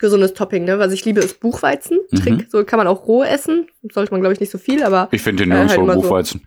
[0.00, 0.78] gesundes Topping, ne?
[0.78, 1.98] Was ich liebe, ist Buchweizen.
[2.10, 2.16] Mhm.
[2.18, 2.46] Trick.
[2.50, 3.68] So kann man auch roh essen.
[3.92, 5.94] Sollte man, glaube ich, nicht so viel, aber Ich finde den Äh, halt nirgendwo immer
[5.94, 6.08] so.
[6.08, 6.46] Buchweizen.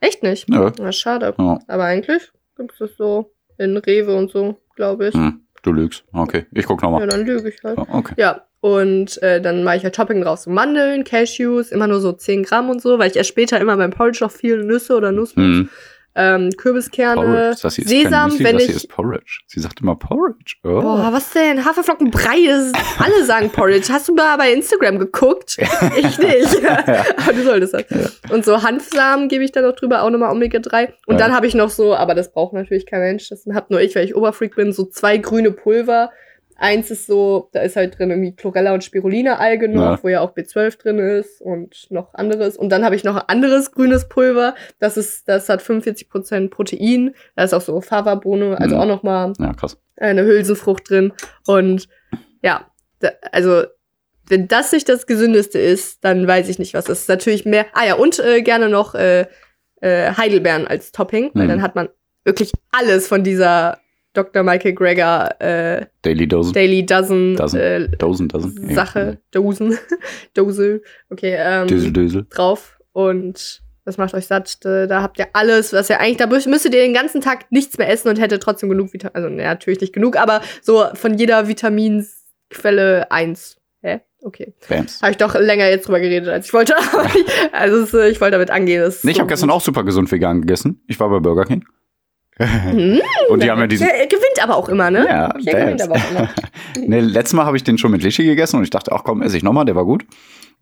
[0.00, 0.48] echt nicht.
[0.48, 0.70] Ja.
[0.78, 1.34] Na, schade.
[1.36, 1.58] Ja.
[1.66, 5.14] Aber eigentlich gibt es das so in Rewe und so, glaube ich.
[5.14, 6.04] Hm, du lügst.
[6.12, 7.08] Okay, ich guck Ja, nochmal.
[7.08, 7.78] dann lüge ich halt.
[7.78, 8.14] Ja, okay.
[8.18, 12.10] Ja, und äh, dann mache ich halt Topping drauf, so Mandeln, Cashews, immer nur so
[12.10, 15.12] 10 Gramm und so, weil ich erst später immer beim Porridge noch viel Nüsse oder
[15.12, 15.68] Nussmus, Hm.
[16.16, 17.60] ähm, Kürbiskerne, Porridge.
[17.62, 18.76] Das hier ist Sesam, Müsli, wenn das hier ich...
[18.82, 19.38] ist Porridge.
[19.46, 20.56] Sie sagt immer Porridge.
[20.64, 20.80] Oh.
[20.80, 21.64] Boah, was denn?
[21.64, 23.86] Haferflockenbrei, ist, alle sagen Porridge.
[23.92, 25.58] Hast du mal bei Instagram geguckt?
[25.96, 26.66] Ich nicht.
[26.66, 28.20] aber du solltest das.
[28.30, 30.88] Und so Hanfsamen gebe ich da noch drüber, auch nochmal Omega-3.
[31.06, 31.26] Und Ja.
[31.28, 33.94] dann habe ich noch so, aber das braucht natürlich kein Mensch, das hab nur ich,
[33.94, 36.10] weil ich Oberfreak bin, so zwei grüne Pulver.
[36.58, 40.02] Eins ist so, da ist halt drin irgendwie Chlorella und Spirulina-Alge noch, Ja.
[40.02, 42.56] wo ja auch B12 drin ist und noch anderes.
[42.56, 44.54] Und dann habe ich noch ein anderes grünes Pulver.
[44.78, 47.14] Das ist, das hat 45% Protein.
[47.34, 48.80] Da ist auch so Fava-Bohne, also Mhm.
[48.80, 49.76] auch noch mal Ja, krass.
[49.96, 51.12] eine Hülsenfrucht drin.
[51.46, 51.88] Und
[52.42, 52.66] ja,
[53.00, 53.64] da, also
[54.28, 57.08] wenn das nicht das Gesündeste ist, dann weiß ich nicht, was das ist.
[57.08, 57.66] Natürlich mehr.
[57.74, 59.26] Ah ja, und äh, gerne noch äh,
[59.82, 61.48] äh, Heidelbeeren als Topping, weil Mhm.
[61.48, 61.88] dann hat man
[62.24, 63.78] wirklich alles von dieser
[64.16, 64.42] Dr.
[64.42, 66.52] Michael Greger äh, Daily Dosen.
[66.52, 67.60] Daily Dozen, Dozen.
[67.60, 68.74] Äh, Dosen, Dosen.
[68.74, 69.78] Sache, Dosen,
[70.34, 70.80] Dose,
[71.10, 72.26] okay, ähm, Dösel, Dösel.
[72.30, 74.64] drauf und das macht euch satt.
[74.64, 77.50] Da, da habt ihr alles, was ihr eigentlich, da müsst- müsstet ihr den ganzen Tag
[77.52, 80.84] nichts mehr essen und hättet trotzdem genug Vitamin, also naja, natürlich nicht genug, aber so
[80.94, 83.58] von jeder Vitaminquelle eins.
[83.82, 84.00] Hä?
[84.22, 84.54] Okay.
[84.68, 85.00] Bams.
[85.02, 86.74] Habe ich doch länger jetzt drüber geredet, als ich wollte.
[87.52, 88.82] Also äh, ich wollte damit angehen.
[89.02, 90.82] Nee, ich so habe gestern auch super gesund vegan gegessen.
[90.88, 91.64] Ich war bei Burger King.
[92.38, 93.00] Hm,
[93.30, 93.86] Und die haben ja diesen.
[93.86, 95.06] der gewinnt aber auch immer, ne?
[95.08, 96.28] Ja, der gewinnt aber auch immer.
[96.86, 99.22] Nee, letztes Mal habe ich den schon mit Lischi gegessen und ich dachte, ach komm,
[99.22, 100.04] esse ich nochmal, der war gut.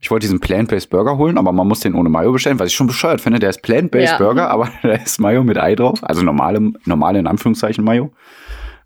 [0.01, 2.75] Ich wollte diesen Plant-Based Burger holen, aber man muss den ohne Mayo bestellen, was ich
[2.75, 3.41] schon bescheuert finde.
[3.41, 4.19] Der ist Plant-Based Ja.
[4.19, 5.99] Burger, aber da ist Mayo mit Ei drauf.
[6.03, 8.13] Also normale, normale in Anführungszeichen Mayo.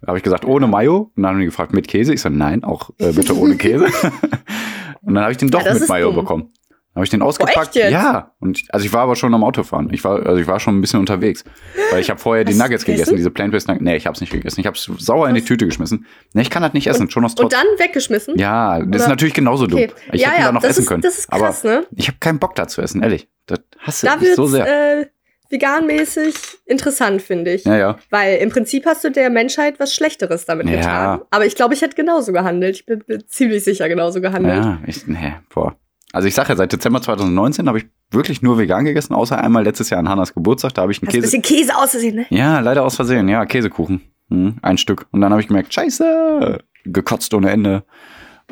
[0.01, 1.11] Da habe ich gesagt, ohne Mayo.
[1.17, 2.15] Und dann haben die gefragt, mit Käse.
[2.15, 3.87] Ich so, nein, auch äh, bitte ohne Käse.
[5.03, 6.17] und dann habe ich den doch Ja, mit Mayo dumm.
[6.17, 6.53] bekommen.
[6.99, 7.57] Habe ich den ausgepackt.
[7.57, 7.93] echt jetzt?
[7.93, 8.33] Ja.
[8.41, 9.89] Und ich, also ich war aber schon am Autofahren.
[9.93, 11.45] Ich war, also ich war schon ein bisschen unterwegs.
[11.93, 13.15] Weil ich habe vorher die Nuggets gegessen?
[13.17, 13.85] diese Plant-Based Nuggets.
[13.85, 14.59] Nee, ich habe es nicht gegessen.
[14.61, 15.47] Ich habe es sauer in die Was?
[15.49, 16.07] Tüte geschmissen.
[16.33, 17.53] Nee, ich kann das nicht essen, schon aus Und Trotz.
[17.55, 18.37] dann weggeschmissen?
[18.37, 19.79] Ja, das ist Oder- natürlich genauso dumm.
[19.79, 19.93] Okay.
[20.13, 21.03] Ich ja, hätte ihn ja, da noch essen ist, können.
[21.03, 21.87] Das ist krass, aber ne?
[21.95, 23.29] ich habe keinen Bock da zu essen, ehrlich.
[23.47, 24.67] Das hasse Da ich so sehr.
[25.01, 25.07] äh,
[25.51, 26.35] veganmäßig
[26.67, 27.65] interessant, finde ich.
[27.65, 27.99] ja, ja.
[28.11, 30.77] Weil im Prinzip hast du der Menschheit was Schlechteres damit Ja.
[30.77, 31.21] getan.
[31.31, 32.77] Aber ich glaube, ich hätte genauso gehandelt.
[32.77, 34.65] Ich bin, bin ziemlich sicher genauso gehandelt.
[34.65, 35.77] Ja, ich, nee, boah.
[36.13, 39.65] Also ich sage ja, seit Dezember 2019 habe ich wirklich nur vegan gegessen, außer einmal
[39.65, 41.39] letztes Jahr an Hannas Geburtstag, da habe ich einen Hast ein Käse.
[41.39, 42.27] bisschen Käse ausgesehen, ne?
[42.31, 44.01] Ja, leider aus Versehen, ja, Käsekuchen.
[44.31, 45.07] Hm, ein Stück.
[45.11, 47.85] Und dann habe ich gemerkt, scheiße, gekotzt ohne Ende.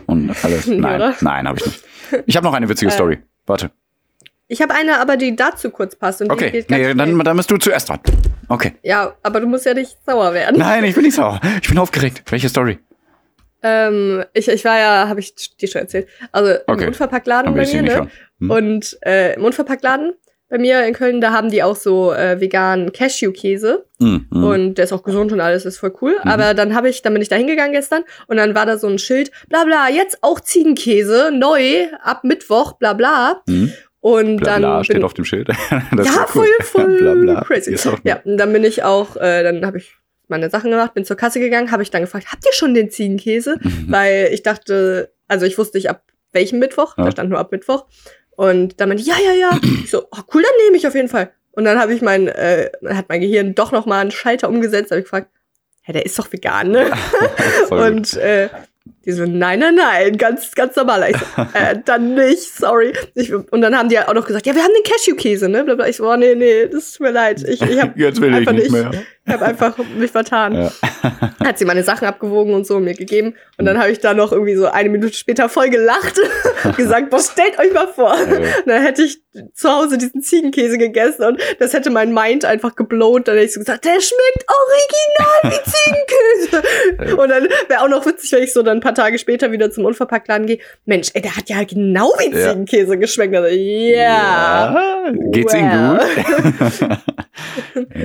[0.07, 0.67] Und alles.
[0.67, 1.85] Nein, nein, habe ich nicht.
[2.27, 2.95] Ich habe noch eine witzige Äh.
[2.95, 3.19] Story.
[3.47, 3.71] Warte.
[4.49, 6.21] Ich habe eine, aber die dazu kurz passt.
[6.21, 7.99] Und die Okay, geht ganz nee, dann, dann bist du zuerst dran.
[8.49, 8.75] Okay.
[8.83, 10.59] Ja, aber du musst ja nicht sauer werden.
[10.59, 11.41] Nein, ich bin nicht sauer.
[11.61, 12.23] Ich bin aufgeregt.
[12.31, 12.79] Welche Story?
[13.63, 16.87] Ähm, ich, ich war ja, habe ich dir schon erzählt, also im Okay.
[16.87, 18.11] Unverpacktladen Dann will bei mir, ne?
[18.41, 18.51] Hm?
[18.51, 20.13] Und äh, im Unverpacktladen
[20.49, 23.85] bei mir in Köln, da haben die auch so äh, veganen Cashew-Käse.
[24.01, 24.45] Hm, hm.
[24.45, 26.17] Und der ist auch gesund und alles ist voll cool.
[26.23, 26.31] Mhm.
[26.31, 28.87] Aber dann habe ich, dann bin ich da hingegangen gestern und dann war da so
[28.87, 33.43] ein Schild, bla bla, jetzt auch Ziegenkäse, neu, ab Mittwoch, bla bla.
[33.49, 33.73] Hm?
[34.01, 35.49] Und Bla, dann bla, steht auf dem Schild.
[35.71, 37.41] Ja, voll, voll bla, bla.
[37.43, 37.77] crazy.
[38.05, 39.97] Ja, und dann bin ich auch, äh, dann habe ich
[40.29, 42.91] meine Sachen gemacht, bin zur Kasse gegangen, habe ich dann gefragt, habt ihr schon den
[42.91, 43.59] Ziegenkäse?
[43.67, 43.87] Mhm.
[43.89, 47.05] Weil ich dachte, also ich wusste nicht ab welchem Mittwoch, Ja.
[47.05, 47.87] da stand nur ab Mittwoch.
[48.37, 49.59] Und dann meinte ich, ja, ja, ja.
[49.83, 51.31] Ich so, oh, cool, dann nehme ich auf jeden Fall.
[51.53, 54.91] Und dann habe ich mein, äh, hat mein Gehirn doch noch mal einen Schalter umgesetzt,
[54.91, 55.29] habe ich gefragt,
[55.87, 56.91] ja, der ist doch vegan, ne?
[57.71, 58.49] Und äh,
[59.05, 61.11] die so, nein, nein, nein, ganz, ganz normal.
[61.11, 62.93] Ich so, äh, dann nicht, sorry.
[63.15, 65.65] Ich, und dann haben die auch noch gesagt, ja, wir haben den Cashew-Käse, ne?
[65.89, 67.43] Ich so, oh, nee, nee, das tut mir leid.
[67.49, 68.91] Ich, ich habe Jetzt will ich einfach nicht mehr.
[69.27, 70.55] Ich hab einfach mich vertan.
[70.55, 70.73] Ja.
[71.45, 73.35] Hat sie meine Sachen abgewogen und so und mir gegeben.
[73.59, 76.15] Und dann habe ich da noch irgendwie so eine Minute später voll gelacht
[76.65, 78.15] und gesagt, boah, stellt euch mal vor.
[78.17, 78.39] Ja.
[78.67, 79.21] Dann hätte ich
[79.55, 83.29] zu Hause diesen Ziegenkäse gegessen und das hätte mein Mind einfach geblowt.
[83.29, 87.17] Dann hätte ich so gesagt, der schmeckt original wie Ziegenkäse.
[87.17, 89.71] Und dann wäre auch noch witzig, wenn ich so dann ein paar Tage später wieder
[89.71, 90.59] zum Unverpacktladen gehe.
[90.85, 92.51] Mensch, ey, der hat ja genau wie Ja.
[92.51, 93.35] Ziegenkäse geschmeckt.
[93.35, 93.97] Also, ja.
[93.97, 95.13] Ja.
[95.31, 95.99] Geht's Well.
[96.79, 96.99] gut?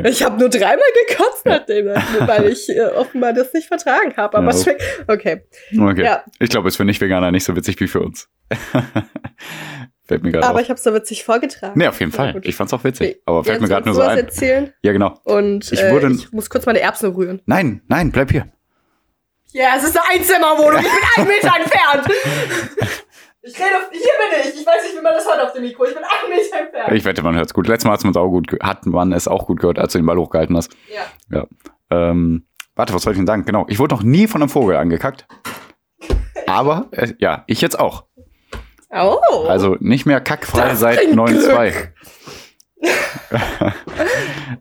[0.03, 0.79] Ich habe nur dreimal
[1.17, 4.38] gekotzt nachdem, weil ich äh, offenbar das nicht vertragen habe.
[4.38, 4.54] Aber Ja.
[4.54, 4.84] es schmeckt.
[5.08, 5.43] Okay.
[5.78, 6.04] Okay.
[6.04, 6.24] Ja.
[6.39, 8.30] Ich glaube, es ist für Nicht-Veganer nicht so witzig wie für uns.
[10.08, 10.62] Fällt mir gerade Aber auf.
[10.63, 11.74] ich habe es so witzig vorgetragen.
[11.78, 12.41] Nee, auf jeden Ja, Fall.
[12.43, 13.21] Ich fand's auch witzig.
[13.26, 14.17] Aber fällt mir gerade nur so ein.
[14.17, 15.17] erzählen Ja, genau.
[15.24, 17.41] und Ich äh, ich muss kurz meine Erbsen rühren.
[17.45, 18.52] Nein, nein, bleib hier.
[19.54, 20.82] Ja, es ist eine Einzimmerwohnung.
[20.82, 22.08] Ich bin einen Meter entfernt.
[23.43, 24.60] Ich rede auf, hier bin ich.
[24.60, 25.86] Ich weiß nicht, wie man das hört auf dem Mikro.
[25.86, 26.91] Ich bin einen Meter entfernt.
[26.93, 27.67] Ich wette, man hört's gut.
[27.67, 30.06] Letztes Mal hat's es auch gut, hat man es auch gut gehört, als du den
[30.06, 30.71] Ball hochgehalten hast.
[31.30, 31.47] ja.
[31.89, 33.43] Ähm, warte, was soll ich denn sagen?
[33.45, 33.65] Genau.
[33.67, 35.27] Ich wurde noch nie von einem Vogel angekackt.
[36.47, 38.06] Aber, äh, ja, ich jetzt auch.
[38.91, 39.45] Oh.
[39.47, 41.73] Also nicht mehr kackfrei Das seit bringt 9-2.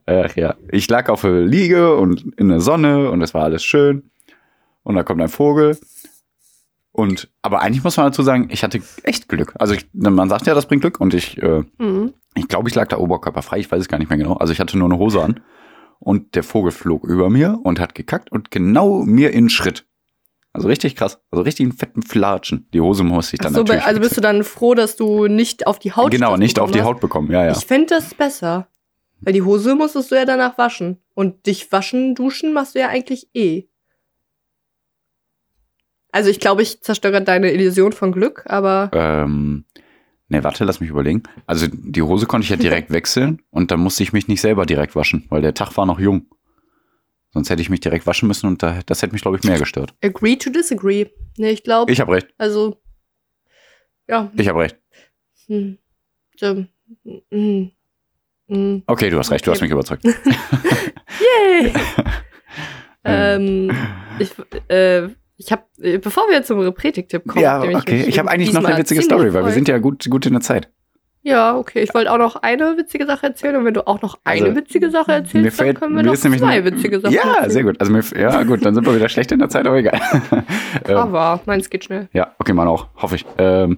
[0.06, 0.54] Ach ja.
[0.70, 4.10] Ich lag auf der Liege und in der Sonne und es war alles schön.
[4.82, 5.76] Und da kommt ein Vogel.
[6.92, 9.54] Und, aber eigentlich muss man dazu sagen, ich hatte echt Glück.
[9.58, 12.14] Also ich, man sagt ja, das bringt Glück und ich, äh, Mhm.
[12.34, 14.34] ich glaube, ich lag da oberkörperfrei, ich weiß es gar nicht mehr genau.
[14.34, 15.40] Also ich hatte nur eine Hose an
[16.00, 19.86] und der Vogel flog über mir und hat gekackt und genau mir in Schritt.
[20.52, 21.20] Also richtig krass.
[21.30, 22.66] Also richtig einen fetten Flatschen.
[22.74, 23.84] Die Hose musste ich Ach dann so, natürlich.
[23.84, 26.78] also bist du dann froh, dass du nicht auf die Haut Genau, nicht auf die
[26.78, 27.30] bekommen Haut bekommen.
[27.30, 27.50] Ja, ja.
[27.50, 27.58] hast?
[27.62, 28.66] Ich fände das besser.
[29.20, 30.98] Weil die Hose musstest du ja danach waschen.
[31.14, 33.68] Und dich waschen, duschen machst du ja eigentlich eh.
[36.12, 39.64] Also ich glaube, ich zerstöre deine Illusion von Glück, aber Ähm,
[40.28, 41.22] ne, warte, lass mich überlegen.
[41.46, 44.66] Also die Hose konnte ich ja direkt wechseln und dann musste ich mich nicht selber
[44.66, 46.26] direkt waschen, weil der Tag war noch jung.
[47.32, 49.58] Sonst hätte ich mich direkt waschen müssen und da, das hätte mich, glaube ich, mehr
[49.58, 49.94] gestört.
[50.02, 51.06] agree to disagree.
[51.36, 52.28] Nee, ich glaube, Ich habe recht.
[52.38, 52.80] also,
[54.08, 54.32] ja.
[54.34, 54.76] Ich habe recht.
[55.46, 55.78] Hm.
[56.36, 56.64] So,
[57.30, 57.70] hm.
[58.48, 58.82] Hm.
[58.86, 59.66] Okay, du hast recht, du hast Okay.
[59.66, 60.04] mich überzeugt.
[61.20, 61.72] Yay!
[63.04, 63.70] ähm,
[64.18, 64.32] ich,
[64.68, 65.08] äh,
[65.42, 65.62] ich habe,
[65.98, 67.96] bevor wir zum Predigtipp kommen, ja, okay.
[67.96, 70.32] mich Ich habe eigentlich noch eine witzige Story, weil wir sind ja gut, gut in
[70.34, 70.70] der Zeit.
[71.22, 71.80] Ja, okay.
[71.82, 74.56] Ich wollte auch noch eine witzige Sache erzählen und wenn du auch noch eine Also,
[74.56, 77.50] witzige Sache erzählst, fällt- dann können wir noch zwei witzige Sachen Ja, erzählen.
[77.50, 77.80] sehr gut.
[77.80, 80.00] Also mir, ja, gut, dann sind wir wieder schlecht in der Zeit, aber egal.
[80.88, 82.08] ähm, Aber meins geht schnell.
[82.14, 83.26] ja, okay, man auch, hoffe ich.
[83.36, 83.76] Ähm,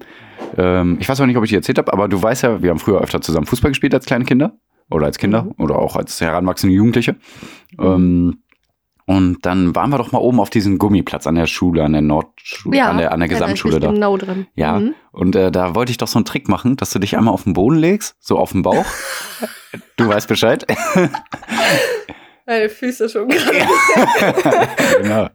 [0.56, 2.70] ähm, ich weiß auch nicht, ob ich dir erzählt habe, aber du weißt ja, wir
[2.70, 4.56] haben früher öfter zusammen Fußball gespielt als kleine Kinder
[4.90, 5.54] oder als Kinder Mhm.
[5.58, 7.16] oder auch als heranwachsende Jugendliche.
[7.78, 8.42] Ähm,
[9.06, 12.02] und dann waren wir doch mal oben auf diesem Gummiplatz an der Schule, an der
[12.02, 13.90] Nordschule, an der, an der Gesamtschule da.
[13.90, 14.46] Genau dran.
[14.54, 14.94] Ja, Mhm.
[15.12, 17.44] und äh, da wollte ich doch so einen Trick machen, dass du dich einmal auf
[17.44, 18.86] den Boden legst, so auf den Bauch.
[19.96, 20.66] du weißt Bescheid.
[22.44, 23.56] Meine Füße schon gerade.
[25.00, 25.28] genau.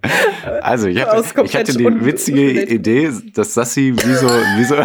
[0.61, 2.63] Also ich hatte, ich hatte die witzige.
[2.65, 4.75] Idee, dass Sassi wie so, wie so,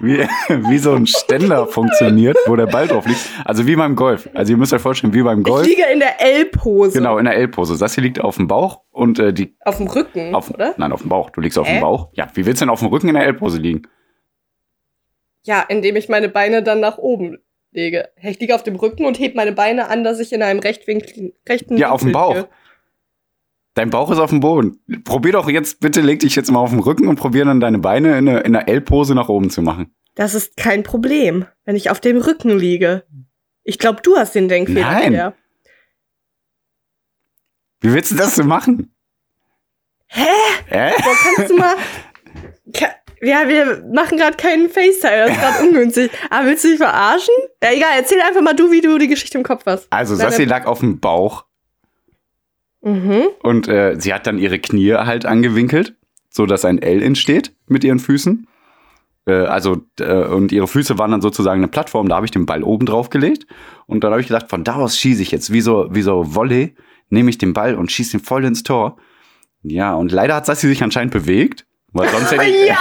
[0.00, 0.18] wie,
[0.70, 3.20] wie so ein Ständer funktioniert, wo der Ball drauf liegt.
[3.44, 4.28] Also wie beim Golf.
[4.34, 5.66] Also ihr müsst euch vorstellen, wie beim Ich Golf.
[5.66, 6.98] liege in der L-Pose.
[6.98, 7.76] Genau, in der L-Pose.
[7.76, 10.74] Sassi liegt auf dem Bauch und äh, die Auf dem Rücken, auf, oder?
[10.76, 11.30] nein, auf dem Bauch.
[11.30, 11.74] Du liegst auf Hä?
[11.74, 12.08] dem Bauch.
[12.14, 13.82] Ja, wie willst du denn auf dem Rücken in der L-Pose liegen?
[15.42, 17.38] Ja, indem ich meine Beine dann nach oben
[17.72, 18.08] lege.
[18.22, 21.32] Ich liege auf dem Rücken und heb meine Beine an, dass ich in einem rechtwinkligen,
[21.48, 22.34] rechten Ja, auf dem Bauch.
[22.34, 22.48] liege.
[23.74, 24.80] Dein Bauch ist auf dem Boden.
[25.04, 27.78] Probier doch jetzt, bitte leg dich jetzt mal auf den Rücken und probier dann deine
[27.78, 29.94] Beine in einer in einer L-Pose nach oben zu machen.
[30.16, 33.04] Das ist kein Problem, wenn ich auf dem Rücken liege.
[33.62, 34.80] Ich glaube, du hast den Denkfehler.
[34.80, 35.12] Nein.
[35.12, 35.34] Pierre.
[37.80, 38.92] Wie willst du das denn machen?
[40.08, 40.26] Hä?
[40.66, 40.90] Hä?
[41.02, 41.76] Boah, kannst du mal.
[43.22, 46.10] Ja, wir machen gerade keinen FaceTime, das ist gerade ungünstig.
[46.30, 47.34] Aber willst du dich verarschen?
[47.62, 49.86] Ja, egal, erzähl einfach mal du, wie du die Geschichte im Kopf hast.
[49.90, 51.44] Also Sassi lag auf dem Bauch
[52.82, 53.22] Mhm.
[53.42, 55.96] und äh, sie hat dann ihre Knie halt angewinkelt,
[56.30, 58.46] so dass ein L entsteht mit ihren Füßen.
[59.26, 62.08] Äh, also äh, und ihre Füße waren dann sozusagen eine Plattform.
[62.08, 63.46] Da habe ich den Ball oben drauf gelegt
[63.86, 66.34] und dann habe ich gedacht, von da aus schieße ich jetzt wie so wie so
[66.34, 66.74] Volley,
[67.10, 68.96] nehme ich den Ball und schieße ihn voll ins Tor.
[69.62, 72.78] Ja und leider hat Sassi sich anscheinend bewegt, weil sonst hätte ich, Ja,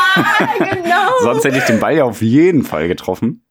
[0.59, 1.09] genau.
[1.23, 3.45] sonst hätte ich den Ball ja auf jeden Fall getroffen.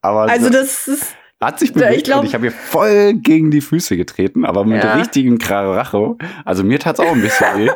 [0.00, 1.14] Aber Also so- das ist.
[1.40, 4.44] Hat sich Ja, bewegt ich glaub- und ich habe ihr voll gegen die Füße getreten,
[4.44, 4.94] aber mit Ja.
[4.94, 6.18] richtigen Karacho.
[6.44, 7.70] Also mir tat's auch ein bisschen weh.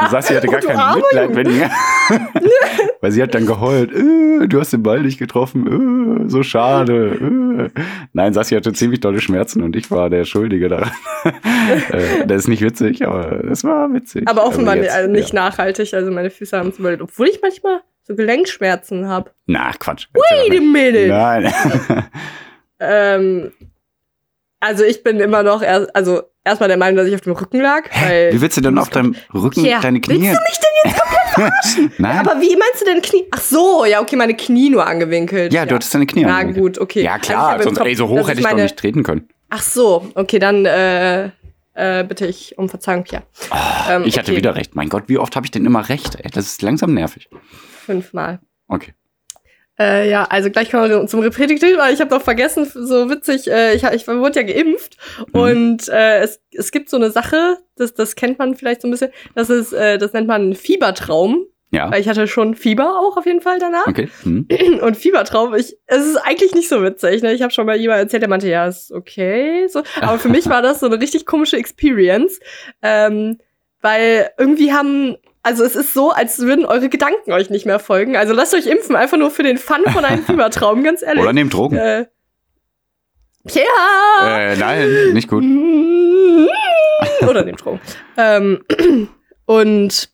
[0.00, 1.62] Und Sassi hatte gar du kein Mitleid, wenn die,
[3.00, 7.70] weil sie hat dann geheult, äh, du hast den Ball nicht getroffen, äh, so schade.
[7.74, 7.80] Äh.
[8.12, 10.90] Nein, Sassi hatte ziemlich dolle Schmerzen und ich war der Schuldige daran.
[12.26, 14.28] das ist nicht witzig, aber es war witzig.
[14.28, 15.40] Aber offenbar jetzt, also nicht ja.
[15.46, 15.94] nachhaltig.
[15.94, 17.02] Also meine Füße haben es überlebt.
[17.02, 19.30] Obwohl ich manchmal so Gelenkschmerzen habe.
[19.46, 20.08] Na, Quatsch.
[20.12, 21.08] Wait a minute.
[21.08, 21.52] Nein.
[22.86, 23.52] Ähm,
[24.60, 27.60] also ich bin immer noch erst, also erstmal der Meinung, dass ich auf dem Rücken
[27.60, 27.84] lag.
[28.02, 30.20] Weil, Wie willst du denn auf deinem Rücken Ja, deine Knie?
[30.20, 31.00] Willst du mich denn jetzt
[31.34, 32.18] komplett Nein.
[32.18, 33.24] Aber wie meinst du denn Knie?
[33.32, 35.52] Ach so, ja, okay, meine Knie nur angewinkelt.
[35.52, 36.76] ja, du hattest deine Knie Na angewinkelt.
[36.76, 37.02] gut, okay.
[37.02, 39.02] Ja, Also klar, im sonst, Kopf, ey, so hoch hätte ich meine, doch nicht treten
[39.02, 39.28] können.
[39.50, 41.24] Ach so, okay, dann äh,
[41.74, 43.18] äh, bitte ich um Verzeihung, ja.
[43.18, 44.74] Ähm, Ah, Ich hatte okay, wieder recht.
[44.76, 46.16] Mein Gott, wie oft habe ich denn immer recht?
[46.22, 47.28] Ey, das ist langsam nervig.
[47.84, 48.40] Fünfmal.
[48.68, 48.94] Okay.
[49.78, 53.50] Äh, ja, also gleich kommen wir zum Reprädiktiv, weil ich habe doch vergessen, so witzig,
[53.50, 54.96] äh, ich, ich wurde ja geimpft
[55.32, 55.40] Mhm.
[55.40, 58.92] und äh, es, es gibt so eine Sache, das, das kennt man vielleicht so ein
[58.92, 61.46] bisschen, das ist, äh, das nennt man Fiebertraum.
[61.72, 61.90] Ja.
[61.90, 63.88] Weil ich hatte schon Fieber auch auf jeden Fall danach.
[63.88, 64.08] Okay.
[64.22, 64.46] Hm.
[64.80, 67.20] Und Fiebertraum, ich, es ist eigentlich nicht so witzig.
[67.24, 67.32] Ne?
[67.32, 69.66] Ich habe schon mal jemand erzählt, der meinte, ja, ist okay.
[69.66, 69.82] So.
[70.00, 72.38] Aber für mich war das so eine richtig komische Experience.
[72.80, 73.38] Ähm,
[73.80, 78.16] weil irgendwie haben, also es ist so, als würden eure Gedanken euch nicht mehr folgen.
[78.16, 81.22] Also lasst euch impfen, einfach nur für den Fun von einem Fiebertraum, ganz ehrlich.
[81.22, 81.76] Oder nehmt Drogen.
[81.76, 82.06] Äh,
[83.50, 84.38] ja!
[84.38, 85.44] Äh, nein, nicht gut.
[87.28, 87.78] Oder nehmt Drogen.
[88.16, 88.64] ähm,
[89.44, 90.08] und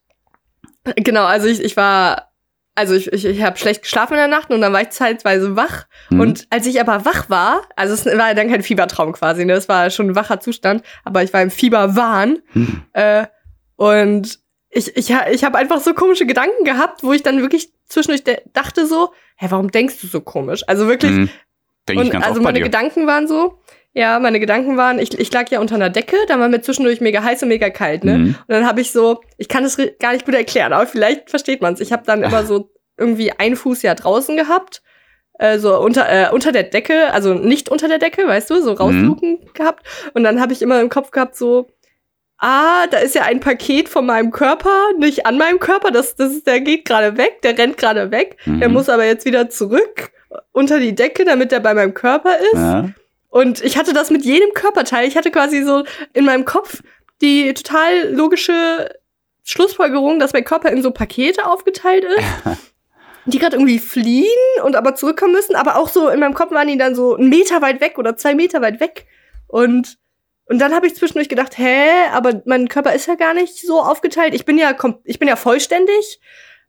[0.96, 2.32] genau, also ich, ich war,
[2.74, 5.54] also ich, ich, ich habe schlecht geschlafen in der Nacht und dann war ich zeitweise
[5.54, 5.86] wach.
[6.10, 6.20] Mhm.
[6.20, 9.52] Und als ich aber wach war, also es war dann kein Fiebertraum quasi, ne?
[9.52, 12.40] Es war schon ein wacher Zustand, aber ich war im Fieberwahn.
[12.52, 12.82] Hm.
[12.94, 13.26] Äh,
[13.76, 14.39] und
[14.70, 18.86] ich, ich, ich habe einfach so komische Gedanken gehabt, wo ich dann wirklich zwischendurch dachte
[18.86, 20.62] so, hä, warum denkst du so komisch?
[20.66, 21.28] Also wirklich, Hm.
[21.88, 22.64] Denke ich und ganz also oft bei meine.
[22.64, 23.58] Gedanken waren so,
[23.92, 27.00] ja, meine Gedanken waren, ich, ich lag ja unter einer Decke, da war mir zwischendurch
[27.00, 28.18] mega heiß und mega kalt, ne?
[28.18, 28.26] Mhm.
[28.26, 31.60] Und dann habe ich so, ich kann es gar nicht gut erklären, aber vielleicht versteht
[31.62, 31.80] man es.
[31.80, 34.82] Ich habe dann immer so irgendwie einen Fuß ja draußen gehabt,
[35.38, 38.74] äh, so unter, äh, unter der Decke, also nicht unter der Decke, weißt du, so
[38.74, 39.84] rausluken gehabt.
[40.14, 41.66] Und dann habe ich immer im Kopf gehabt so,
[42.40, 46.32] ah, da ist ja ein Paket von meinem Körper, nicht an meinem Körper, das, das
[46.32, 48.74] ist, der geht gerade weg, der rennt gerade weg, der Mhm.
[48.74, 50.10] muss aber jetzt wieder zurück
[50.52, 52.54] unter die Decke, damit er bei meinem Körper ist.
[52.54, 52.88] Ja.
[53.28, 55.06] Und ich hatte das mit jedem Körperteil.
[55.06, 56.82] Ich hatte quasi so in meinem Kopf
[57.20, 58.90] die total logische
[59.44, 62.24] Schlussfolgerung, dass mein Körper in so Pakete aufgeteilt ist,
[63.26, 64.26] die gerade irgendwie fliehen
[64.64, 65.54] und aber zurückkommen müssen.
[65.56, 68.16] Aber auch so in meinem Kopf waren die dann so einen Meter weit weg oder
[68.16, 69.06] zwei Meter weit weg.
[69.46, 69.98] Und,
[70.50, 73.80] und dann habe ich zwischendurch gedacht, hä, aber mein Körper ist ja gar nicht so
[73.80, 74.34] aufgeteilt.
[74.34, 76.20] Ich bin ja, ich bin ja vollständig.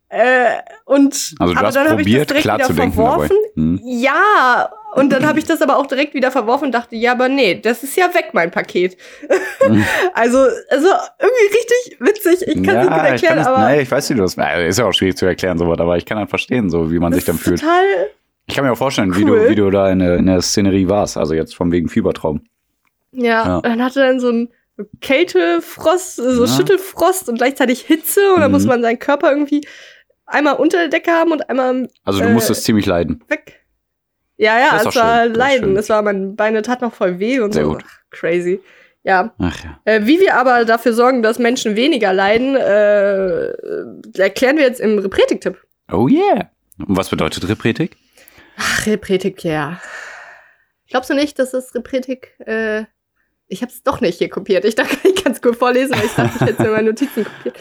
[0.08, 3.36] Äh, und Also du aber dann hab ich das direkt wieder verworfen.
[3.56, 3.80] Hm.
[3.82, 7.28] Ja, und dann habe ich das aber auch direkt wieder verworfen und dachte, ja, aber
[7.28, 8.96] nee, das ist ja weg, mein Paket.
[10.14, 10.38] also,
[10.70, 12.46] also irgendwie richtig witzig.
[12.46, 14.36] Ich kann es nicht gut erklären, das, aber nein, ich weiß, wie du das.
[14.38, 17.00] Äh, Ist ja auch schwierig zu erklären, sowas, aber ich kann dann verstehen, so wie
[17.00, 17.58] man sich dann fühlt.
[17.58, 17.82] total.
[18.46, 19.40] Ich kann mir auch vorstellen, wie, cool.
[19.40, 21.16] du, wie du da in der, in der Szenerie warst.
[21.16, 22.42] Also jetzt vom wegen Fiebertraum.
[23.12, 23.56] Ja, Ja.
[23.56, 24.48] und dann hatte dann so ein
[25.00, 26.50] Kältefrost, so Ja.
[26.56, 28.56] Schüttelfrost und gleichzeitig Hitze und dann Mhm.
[28.56, 29.66] muss man seinen Körper irgendwie
[30.26, 33.22] einmal unter der Decke haben und einmal Also du Äh, musstest ziemlich leiden.
[33.28, 33.60] weg.
[34.38, 35.76] Ja, ja, es war schön, Leiden.
[35.76, 37.72] Es war, meine Beine tat noch voll weh und Sehr so.
[37.74, 37.84] gut.
[37.86, 38.60] Ach, crazy.
[39.04, 39.78] Ja, Ach ja.
[39.84, 43.48] Äh, wie wir aber dafür sorgen, dass Menschen weniger leiden, äh,
[44.20, 45.58] erklären wir jetzt im Repretik-Tipp.
[45.92, 46.50] Oh yeah.
[46.78, 47.96] Und was bedeutet Repretik?
[48.56, 49.80] Ach, Repretik, ja.
[50.88, 52.84] Glaubst du nicht, dass das Repretik, äh,
[53.52, 54.64] ich habe es doch nicht hier kopiert.
[54.64, 57.24] Ich dachte, ich kann es gut vorlesen, weil ich dachte, ich hätte mir meine Notizen
[57.24, 57.56] kopiert.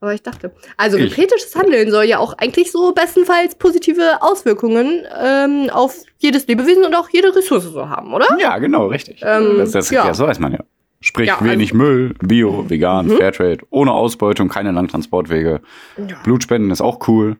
[0.00, 5.70] Aber ich dachte, also repretisches Handeln soll ja auch eigentlich so bestenfalls positive Auswirkungen ähm,
[5.70, 8.26] auf jedes Lebewesen und auch jede Ressource so haben, oder?
[8.40, 9.20] Ja, genau, richtig.
[9.24, 10.06] Ähm, das, das, ja.
[10.06, 10.14] ja.
[10.14, 10.58] so weiß man ja.
[11.00, 13.16] Sprich, Ja, also- wenig Müll, Bio, vegan, Mhm.
[13.16, 15.60] Fairtrade, ohne Ausbeutung, keine langen Transportwege.
[15.96, 16.16] Ja.
[16.24, 17.36] Blutspenden ist auch cool.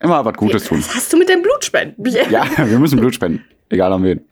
[0.00, 0.78] Immer was Gutes tun.
[0.78, 2.04] Was hast du mit dem Blutspenden?
[2.30, 3.44] Ja, wir müssen Blut spenden.
[3.68, 4.24] Egal an wen.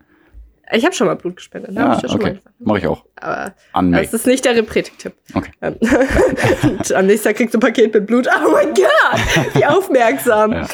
[0.73, 1.73] Ich habe schon mal Blut gespendet.
[1.73, 1.81] ne?
[1.81, 2.37] Hab Ja, ich dir schon mal okay.
[2.39, 2.55] gesagt.
[2.61, 3.05] Mache ich auch.
[3.17, 5.13] Aber An das ist nicht der Repretik-Tipp.
[5.35, 5.51] Okay.
[5.63, 5.77] Ähm,
[6.63, 8.29] und am nächsten Tag kriegst du ein Paket mit Blut.
[8.29, 10.53] Oh mein Gott, wie aufmerksam.
[10.53, 10.67] Ja.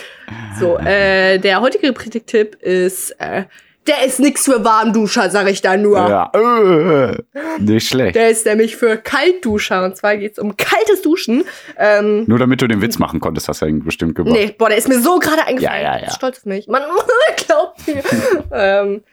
[0.58, 3.44] So, äh, der heutige Repretik-Tipp ist, äh,
[3.86, 5.98] der ist nix für Warmduscher, sag ich da nur.
[5.98, 7.16] Ja, äh,
[7.60, 8.16] nicht schlecht.
[8.16, 9.84] Der ist nämlich für Kaltduscher.
[9.84, 11.44] Und zwar geht's um kaltes Duschen.
[11.78, 14.34] Ähm, Nur damit du den Witz machen konntest, hast du ja bestimmt gemacht.
[14.34, 15.82] nee, boah, der ist mir so gerade eingefallen.
[15.84, 16.10] Ja, ja, ja.
[16.10, 16.66] Stolz auf mich.
[16.66, 16.82] Man
[17.46, 18.02] glaubt mir.
[18.52, 19.04] ähm,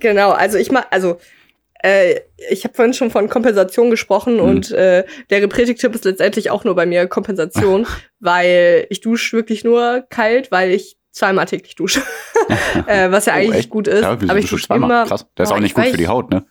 [0.00, 1.18] genau, also ich mach, also
[1.82, 4.40] äh, ich habe vorhin schon von Kompensation gesprochen Mhm.
[4.40, 7.86] und äh, der Repretik-Tipp ist letztendlich auch nur bei mir Kompensation,
[8.20, 12.02] weil ich dusche wirklich nur kalt, weil ich zweimal täglich dusche.
[12.86, 13.70] äh, was ja Oh, eigentlich echt?
[13.70, 14.02] gut ist.
[14.02, 14.90] Ja, wieso aber ich dusche zweimal?
[14.90, 15.06] immer.
[15.06, 15.26] Krass.
[15.36, 16.44] Der ist auch nicht ich gut für die Haut, ne?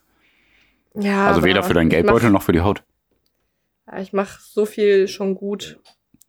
[0.96, 2.84] Ja, Also weder für deinen Geldbeutel noch für die Haut.
[3.86, 5.80] Mach, ja, ich mache so viel schon gut.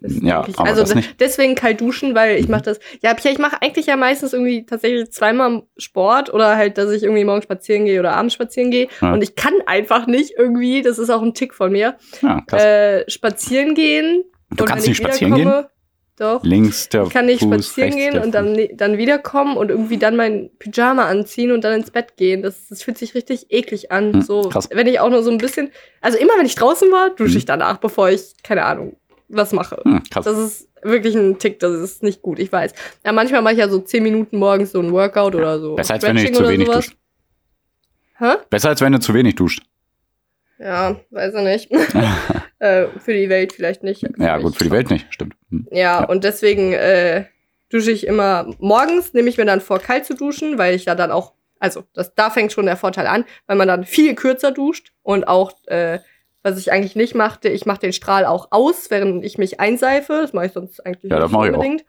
[0.01, 1.21] Ja, aber also das nicht.
[1.21, 2.51] deswegen kalt duschen, weil ich Mhm.
[2.53, 2.81] mache das.
[3.03, 7.25] Ja, ich mache eigentlich ja meistens irgendwie tatsächlich zweimal Sport oder halt, dass ich irgendwie
[7.25, 8.89] morgens spazieren gehe oder abends spazieren gehe.
[9.01, 9.15] Ja.
[9.15, 13.09] Und ich kann einfach nicht irgendwie, das ist auch ein Tick von mir, Ja, äh,
[13.11, 14.25] spazieren gehen.
[14.51, 15.53] du und kannst nicht ich spazieren gehen?
[16.19, 16.43] Doch.
[16.45, 20.17] Links der Ich kann nicht Fuß, spazieren gehen und dann, dann wiederkommen und irgendwie dann
[20.17, 22.43] mein Pyjama anziehen und dann ins Bett gehen.
[22.43, 24.13] Das, das fühlt sich richtig eklig an.
[24.15, 24.69] Hm, so, krass.
[24.73, 27.37] wenn ich auch nur so ein bisschen, also immer wenn ich draußen war, dusche Hm.
[27.39, 28.97] ich danach, bevor ich, keine Ahnung,
[29.29, 29.81] was mache.
[29.85, 30.03] Hm.
[30.15, 32.73] Das ist wirklich ein Tick, das ist nicht gut, ich weiß.
[33.05, 35.75] Ja, manchmal mache ich ja so zehn Minuten morgens so ein Workout oder so.
[35.75, 36.85] Besser als wenn du zu wenig sowas.
[36.87, 36.97] duscht.
[38.19, 38.35] Hä?
[38.51, 39.62] Besser als wenn du zu wenig duscht.
[40.59, 41.71] Ja, weiß ich nicht.
[42.61, 44.05] äh, für die Welt vielleicht nicht.
[44.19, 44.71] ja, gut, für die.
[44.71, 45.35] Welt nicht, stimmt.
[45.51, 45.67] Hm.
[45.71, 46.05] Ja, Ja.
[46.05, 47.27] und deswegen äh,
[47.71, 50.95] dusche ich immer morgens, nehme ich mir dann vor, kalt zu duschen, weil ich ja
[50.95, 54.51] dann auch, also das, da fängt schon der Vorteil an, weil man dann viel kürzer
[54.53, 55.99] duscht und auch, äh,
[56.47, 60.21] was ich eigentlich nicht machte, ich mache den Strahl auch aus, während ich mich einseife.
[60.23, 61.59] Das mache ich sonst eigentlich Ja, das nicht mache ich auch.
[61.59, 61.85] unbedingt.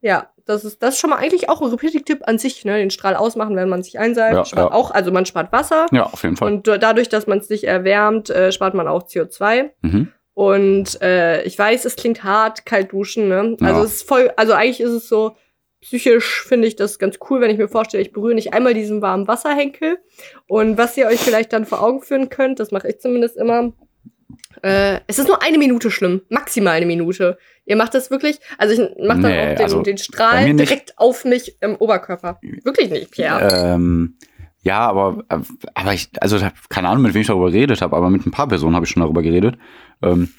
[0.00, 2.76] Ja, das ist, das ist schon mal eigentlich auch ein Repeating-Tipp an sich, ne?
[2.78, 4.34] Den Strahl ausmachen, wenn man sich einseift.
[4.34, 4.76] Ja, spart ja.
[4.76, 5.86] auch, also man spart Wasser.
[5.90, 6.52] Ja, auf jeden Fall.
[6.52, 9.70] Und da- dadurch, dass man es nicht erwärmt, äh, spart man auch CO2.
[9.82, 10.12] mhm.
[10.34, 13.56] Und äh, ich weiß, es klingt hart, kalt duschen, ne?
[13.60, 13.82] Also Ja.
[13.84, 15.34] es ist voll, also eigentlich ist es so,
[15.86, 19.02] psychisch finde ich das ganz cool, wenn ich mir vorstelle, ich berühre nicht einmal diesen
[19.02, 19.98] warmen Wasserhenkel.
[20.48, 23.72] Und was ihr euch vielleicht dann vor Augen führen könnt, das mache ich zumindest immer.
[24.62, 27.38] Äh, es ist nur eine Minute schlimm, maximal eine Minute.
[27.66, 30.98] Ihr macht das wirklich, also ich mache dann Nee, auch den, also den Strahl direkt
[30.98, 32.40] auf mich im Oberkörper.
[32.64, 33.48] Wirklich nicht, Pierre.
[33.52, 34.16] Ähm,
[34.62, 35.22] ja, aber,
[35.74, 38.48] aber ich, also keine Ahnung, mit wem ich darüber geredet habe, aber mit ein paar
[38.48, 39.56] Personen habe ich schon darüber geredet.
[40.02, 40.30] Ähm,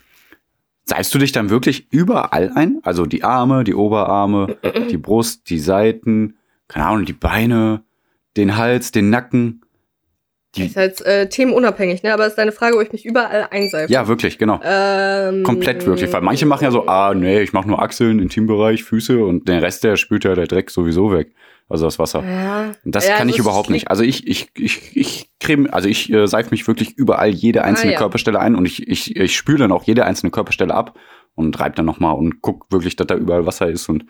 [0.87, 2.79] seifst du dich dann wirklich überall ein?
[2.83, 4.57] Also die Arme, die Oberarme,
[4.89, 7.83] die Brust, die Seiten, keine Ahnung, die Beine,
[8.35, 9.61] den Hals, den Nacken.
[10.55, 12.13] Ist halt äh, themenunabhängig, ne?
[12.13, 13.91] Aber es ist deine Frage, wo ich mich überall einseife.
[13.91, 14.59] ja, wirklich, genau.
[14.63, 16.11] Ähm, Komplett wirklich.
[16.11, 19.59] Weil manche machen ja so, ah, nee, ich mache nur Achseln, Intimbereich, Füße und den
[19.59, 21.31] Rest, der spült ja der Dreck sowieso weg.
[21.69, 22.23] Also das Wasser.
[22.23, 22.71] Ja.
[22.85, 23.89] Das Ja, kann ich überhaupt nicht.
[23.89, 27.91] Also ich, ich, ich, ich creme, also ich äh, seife mich wirklich überall jede einzelne
[27.91, 27.99] Ah, ja.
[27.99, 30.97] Körperstelle ein und ich, ich, ich spüle dann auch jede einzelne Körperstelle ab
[31.35, 34.05] und reibe dann nochmal und guck wirklich, dass da überall Wasser ist und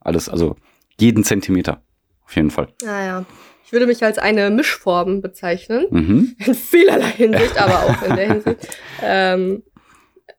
[0.00, 0.56] alles, also
[0.98, 1.82] jeden Zentimeter.
[2.24, 2.68] Auf jeden Fall.
[2.84, 3.24] Naja.
[3.66, 5.86] Ich würde mich als eine Mischform bezeichnen.
[5.90, 6.36] Mhm.
[6.46, 8.68] In vielerlei Hinsicht, aber auch in der Hinsicht.
[9.02, 9.62] Ähm,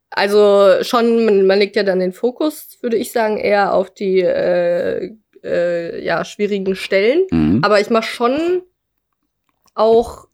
[0.10, 4.20] also schon, man, man legt ja dann den Fokus, würde ich sagen, eher auf die
[4.20, 7.26] äh, äh, ja, schwierigen Stellen.
[7.32, 7.62] Mhm.
[7.64, 8.62] Aber ich mache schon
[9.74, 10.28] auch,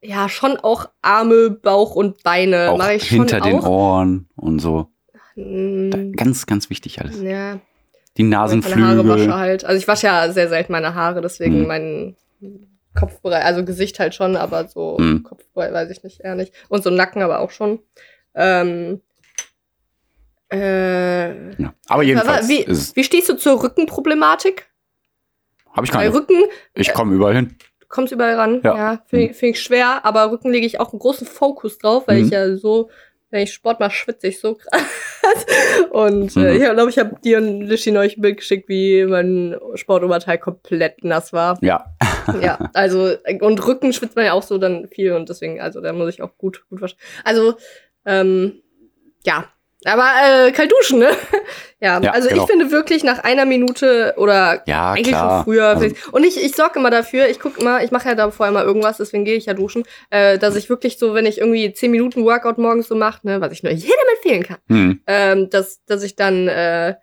[0.00, 2.70] ja, schon auch Arme, Bauch und Beine.
[2.70, 3.66] auch hinter den auch.
[3.66, 4.88] Ohren und so.
[5.36, 7.20] Mm, Da, ganz, ganz wichtig alles.
[7.22, 7.58] ja,
[8.16, 9.34] Die ich meine Haare wasche Nasenflügel.
[9.34, 9.64] halt.
[9.64, 11.66] Also ich wasche ja sehr selten meine Haare, deswegen Mhm.
[11.66, 12.16] mein
[12.94, 15.22] Kopfbereich, also Gesicht halt schon, aber so Mhm.
[15.22, 16.52] Kopfbereich weiß ich nicht, eher nicht.
[16.68, 17.78] Und so Nacken aber auch schon.
[18.34, 19.00] Ähm,
[20.50, 20.56] äh,
[21.58, 21.74] Ja.
[21.88, 24.66] Aber jedenfalls wie, ist, wie stehst du zur Rückenproblematik?
[25.72, 26.14] habe ich Bei keine.
[26.14, 26.36] Rücken,
[26.74, 27.56] Ich komme überall hin.
[27.80, 28.60] du kommst überall ran.
[28.64, 28.76] Ja.
[28.76, 32.08] Ja, finde ich, find ich schwer, aber Rücken lege ich auch einen großen Fokus drauf,
[32.08, 32.24] weil Mhm.
[32.24, 32.90] ich ja so,
[33.30, 34.82] wenn ich Sport mache, schwitze ich so krass.
[35.90, 36.56] Und äh, Mhm.
[36.62, 41.04] ich glaube, ich habe dir und Lishi neulich ein Bild geschickt, wie mein Sportoberteil komplett
[41.04, 41.58] nass war.
[41.60, 41.84] Ja.
[42.42, 45.92] ja, also und Rücken schwitzt man ja auch so dann viel und deswegen, also da
[45.92, 46.98] muss ich auch gut, gut waschen.
[47.24, 47.54] Also,
[48.04, 48.62] ähm,
[49.24, 49.44] ja.
[49.84, 50.04] Aber
[50.46, 51.08] äh, kalt duschen, ne?
[51.80, 52.42] ja, Ja, also genau.
[52.42, 55.36] ich finde wirklich nach einer Minute oder Ja, eigentlich klar.
[55.38, 55.66] schon früher.
[55.68, 58.52] Also- und ich, ich sorge immer dafür, ich gucke immer, ich mache ja da vorher
[58.52, 61.72] immer irgendwas, deswegen gehe ich ja duschen, äh, dass ich wirklich so, wenn ich irgendwie
[61.72, 65.00] 10 Minuten Workout morgens so mache, ne, was ich nur jedem empfehlen kann, Hm.
[65.06, 66.96] ähm, dass, dass ich dann äh,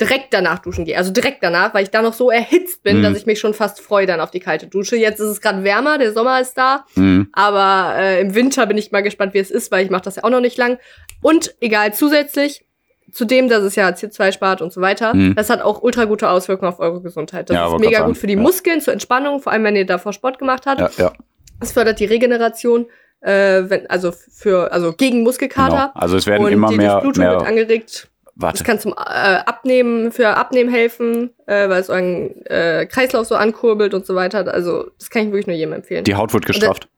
[0.00, 0.96] direkt danach duschen gehe.
[0.98, 3.02] Also direkt danach, weil ich da noch so erhitzt bin, Mhm.
[3.02, 4.96] dass ich mich schon fast freue dann auf die kalte Dusche.
[4.96, 7.28] Jetzt ist es gerade wärmer, der Sommer ist da, Hm.
[7.32, 10.16] aber äh, im Winter bin ich mal gespannt, wie es ist, weil ich mache das
[10.16, 10.78] ja auch noch nicht lang.
[11.22, 12.64] Und egal, zusätzlich
[13.10, 15.34] zu dem, dass es ja CO2 spart und so weiter, Mhm.
[15.34, 17.48] das hat auch ultra gute Auswirkungen auf eure Gesundheit.
[17.48, 18.40] Das Ja, ist mega gut für die ja.
[18.40, 20.80] Muskeln, zur Entspannung, vor allem wenn ihr davor Sport gemacht habt.
[20.80, 21.12] Ja, ja.
[21.60, 22.84] Es fördert die Regeneration,
[23.22, 25.90] äh, wenn, also für, also gegen Muskelkater.
[25.94, 26.04] Genau.
[26.04, 28.08] Also es werden und immer die mehr, mehr angeregt.
[28.36, 28.58] Warte.
[28.58, 33.34] Das kann zum äh, Abnehmen, für Abnehmen helfen, äh, weil es euren äh, Kreislauf so
[33.34, 34.46] ankurbelt und so weiter.
[34.52, 36.04] Also, das kann ich wirklich nur jedem empfehlen.
[36.04, 36.88] Die Haut wird gestrafft.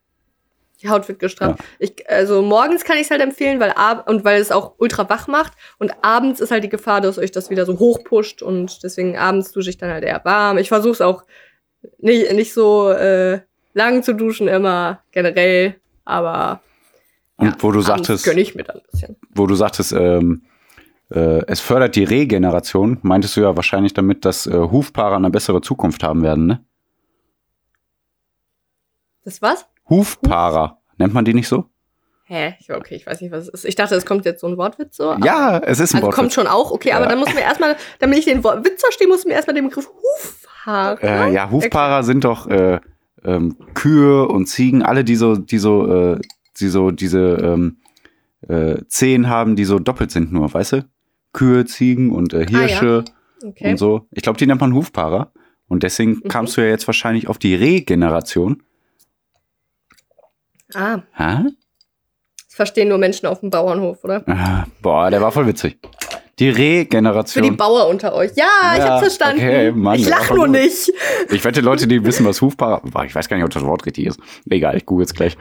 [0.83, 1.61] Die Haut wird gestrafft.
[1.81, 5.09] Ich, also morgens kann ich es halt empfehlen, weil ab und weil es auch ultra
[5.09, 5.55] wach macht.
[5.79, 9.51] Und abends ist halt die Gefahr, dass euch das wieder so hochpusht und deswegen abends
[9.51, 10.57] dusche ich dann halt eher warm.
[10.59, 11.24] Ich versuche es auch
[11.98, 13.40] nicht, nicht so äh,
[13.74, 15.74] lang zu duschen immer generell,
[16.05, 16.61] aber
[17.38, 19.16] Und ja, wo du sagtest, gönn ich mir dann ein bisschen.
[19.31, 20.48] wo du sagtest, ähm, äh,
[21.16, 26.03] es fördert die Regeneration, meintest du ja wahrscheinlich damit, dass äh, Hufpaare eine bessere Zukunft
[26.03, 26.64] haben werden, ne?
[29.25, 29.66] Das was?
[29.88, 31.66] Hufpaare, nennt man die nicht so?
[32.25, 32.55] Hä?
[32.71, 33.64] Okay, ich weiß nicht, was es ist.
[33.64, 35.11] Ich dachte, es kommt jetzt so ein Wortwitz so.
[35.12, 36.14] aber- Ja, es ist ein Also Wort.
[36.14, 37.11] kommt schon auch, okay, aber Ja.
[37.11, 39.88] dann muss mir erstmal, damit ich den Wort- Witz verstehe, muss mir erstmal den Begriff
[39.88, 41.03] Hufhaar.
[41.03, 42.81] Äh, ja, Hufpaare sind doch äh,
[43.25, 46.21] ähm, Kühe und Ziegen, alle die so, die so, äh,
[46.61, 47.79] die so diese ähm,
[48.47, 50.85] äh, Zehen haben, die so doppelt sind nur, weißt du?
[51.33, 53.05] Kühe, Ziegen und äh, Hirsche
[53.45, 53.71] Okay.
[53.71, 54.07] und so.
[54.11, 55.31] Ich glaube, die nennt man Hufpaare.
[55.69, 56.29] Und deswegen Mhm.
[56.29, 58.62] kamst du ja jetzt wahrscheinlich auf die Regeneration.
[60.75, 61.45] Ah, Hä?
[62.47, 64.23] das verstehen nur Menschen auf dem Bauernhof, oder?
[64.29, 65.79] Ah, boah, der war voll witzig.
[66.38, 67.57] Die Für die Regeneration.
[67.57, 68.31] Bauer unter euch.
[68.37, 69.41] Ja, ich Ja, hab's verstanden.
[69.43, 70.51] okay, Mann, ich lach nur gut.
[70.51, 70.93] nicht.
[71.31, 72.81] Ich wette, Leute, die wissen, was Hufpaare.
[73.07, 74.21] Ich weiß gar nicht, ob das Wort richtig ist.
[74.49, 75.37] Egal, ich google es gleich.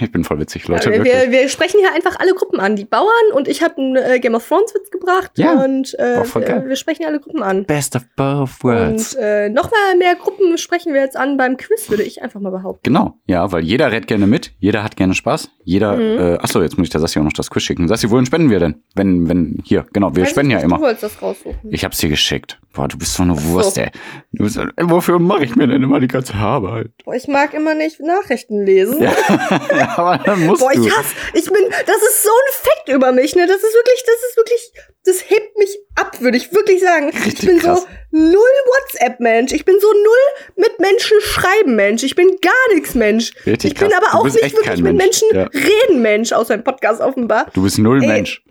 [0.00, 0.92] Ich bin voll witzig, Leute.
[0.92, 2.74] Ja, wir, wir sprechen hier einfach alle Gruppen an.
[2.74, 5.52] Die Bauern und ich habe einen äh, Game of Thrones Witz gebracht Ja.
[5.64, 6.22] und äh,
[6.66, 7.64] wir sprechen alle Gruppen an.
[7.64, 9.14] Best of both worlds.
[9.14, 12.50] Und äh, nochmal mehr Gruppen sprechen wir jetzt an beim Quiz, würde ich einfach mal
[12.50, 12.80] behaupten.
[12.82, 16.18] Genau, ja, weil jeder redet gerne mit, jeder hat gerne Spaß, jeder, Mhm.
[16.18, 17.86] äh, achso, jetzt muss ich der Sassi auch noch das Quiz schicken.
[17.88, 18.82] Sassi, wohin spenden wir denn?
[18.94, 20.76] Wenn, wenn, hier, genau, wir Weiß spenden ich ja nicht, immer.
[20.78, 21.58] Du wolltest das raussuchen.
[21.70, 22.58] Ich hab's dir geschickt.
[22.72, 23.80] Boah, du bist so eine Wurst, so.
[23.80, 23.90] ey.
[24.32, 24.66] Du bist, ey.
[24.82, 26.90] Wofür mache ich mir denn immer die ganze Arbeit?
[27.04, 29.02] Boah, ich mag immer nicht Nachrichten lesen.
[29.02, 29.12] Ja,
[29.96, 30.84] aber dann musst Boah, du.
[30.86, 33.46] ich hasse, ich bin, das ist so ein Fakt über mich, ne?
[33.46, 34.72] Das ist wirklich, das ist wirklich,
[35.04, 37.10] das hebt mich ab, würde ich wirklich sagen.
[37.12, 37.80] ich Richtig bin krass.
[37.82, 39.52] so null WhatsApp-Mensch.
[39.52, 42.02] Ich bin so null mit Menschen schreiben Mensch.
[42.02, 43.32] Ich bin gar nichts Mensch.
[43.46, 43.98] Richtig ich bin krass.
[44.02, 45.22] aber Du auch nicht wirklich mit Mensch.
[45.22, 45.44] Menschen Ja.
[45.52, 47.46] reden Mensch, außer im Podcast offenbar.
[47.52, 48.08] Du bist null Ey.
[48.08, 48.42] Mensch.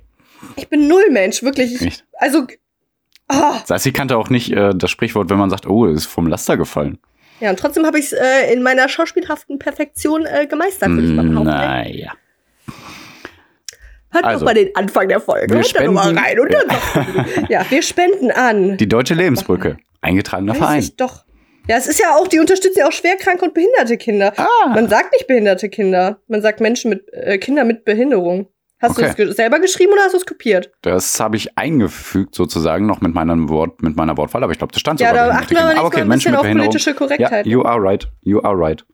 [0.55, 1.81] Ich bin null Mensch, wirklich.
[1.81, 2.45] Ich, also,
[3.27, 3.59] ah.
[3.65, 6.99] Sassi kannte auch nicht äh, das Sprichwort, wenn man sagt, oh, ist vom Laster gefallen.
[7.39, 11.13] Ja, und trotzdem habe ich es äh, in meiner schauspielhaften Perfektion äh, gemeistert, würde ich
[11.13, 11.49] mal behaupten.
[11.49, 12.13] Naja.
[14.09, 15.49] Hört Also, doch mal den Anfang der Folge.
[15.53, 16.39] wir Hört da noch mal spenden- rein.
[16.39, 18.77] Und dann sagt- ja, wir spenden an.
[18.77, 19.77] Die Deutsche Lebensbrücke.
[20.01, 20.79] Eingetragener Weiß Verein.
[20.79, 21.25] ich doch.
[21.67, 24.33] Ja, es ist ja auch, die unterstützen ja auch schwerkranke und behinderte Kinder.
[24.37, 24.69] Ah.
[24.69, 26.21] Man sagt nicht behinderte Kinder.
[26.27, 28.47] Man sagt Menschen mit, äh, Kinder mit Behinderung.
[28.79, 29.13] Hast Okay.
[29.17, 30.71] du es selber geschrieben oder hast du es kopiert?
[30.81, 34.71] Das habe ich eingefügt sozusagen noch mit meinem Wort, mit meiner Wortwahl, aber ich glaube,
[34.71, 36.93] das stand Ja, sogar da bei achten wir aber nicht mal ein bisschen auf politische
[36.93, 37.45] Korrektheit.
[37.47, 38.07] Ja, you are right.
[38.21, 38.85] You are right.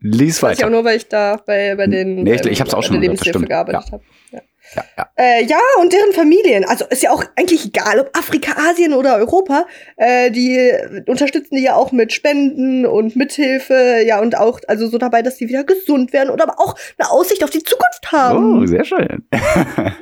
[0.00, 0.76] Lies Weiß ich auch weiter.
[0.76, 3.24] nur, weil ich da bei, bei den Nee, ich- ich hab's auch schon gehört, das
[3.24, 3.92] Lebenshilfe gearbeitet Ja.
[3.92, 4.04] habe.
[4.32, 4.40] Ja.
[4.76, 5.08] Ja, ja.
[5.16, 6.64] Äh, ja, und deren Familien.
[6.64, 9.66] Also ist ja auch eigentlich egal, ob Afrika, Asien oder Europa.
[9.96, 10.72] Äh, die
[11.06, 14.02] unterstützen die ja auch mit Spenden und Mithilfe.
[14.06, 17.10] Ja, und auch also so dabei, dass die wieder gesund werden oder aber auch eine
[17.10, 18.62] Aussicht auf die Zukunft haben.
[18.62, 19.24] Oh, sehr schön.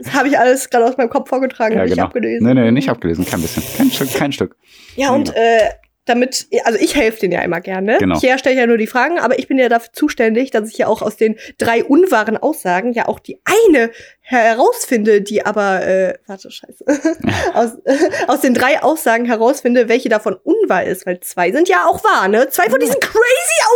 [0.02, 2.06] Das habe ich alles gerade aus meinem Kopf vorgetragen, Ja, nicht genau.
[2.06, 2.46] abgelesen.
[2.46, 3.24] Nee, nee, nicht abgelesen.
[3.26, 3.62] Kein bisschen.
[3.76, 4.56] Kein Stück, kein Stück.
[4.96, 5.68] Ja, und äh,
[6.04, 7.96] damit, also ich helfe denen ja immer gerne.
[7.98, 8.18] Genau.
[8.18, 10.78] Hier stelle ich ja nur die Fragen, aber ich bin ja dafür zuständig, dass ich
[10.78, 13.90] ja auch aus den drei unwahren Aussagen ja auch die eine
[14.20, 16.84] herausfinde, die aber, äh, warte, scheiße,
[17.54, 17.72] aus,
[18.26, 22.28] aus den drei Aussagen herausfinde, welche davon unwahr ist, weil zwei sind ja auch wahr,
[22.28, 22.48] ne?
[22.48, 23.18] Zwei von diesen crazy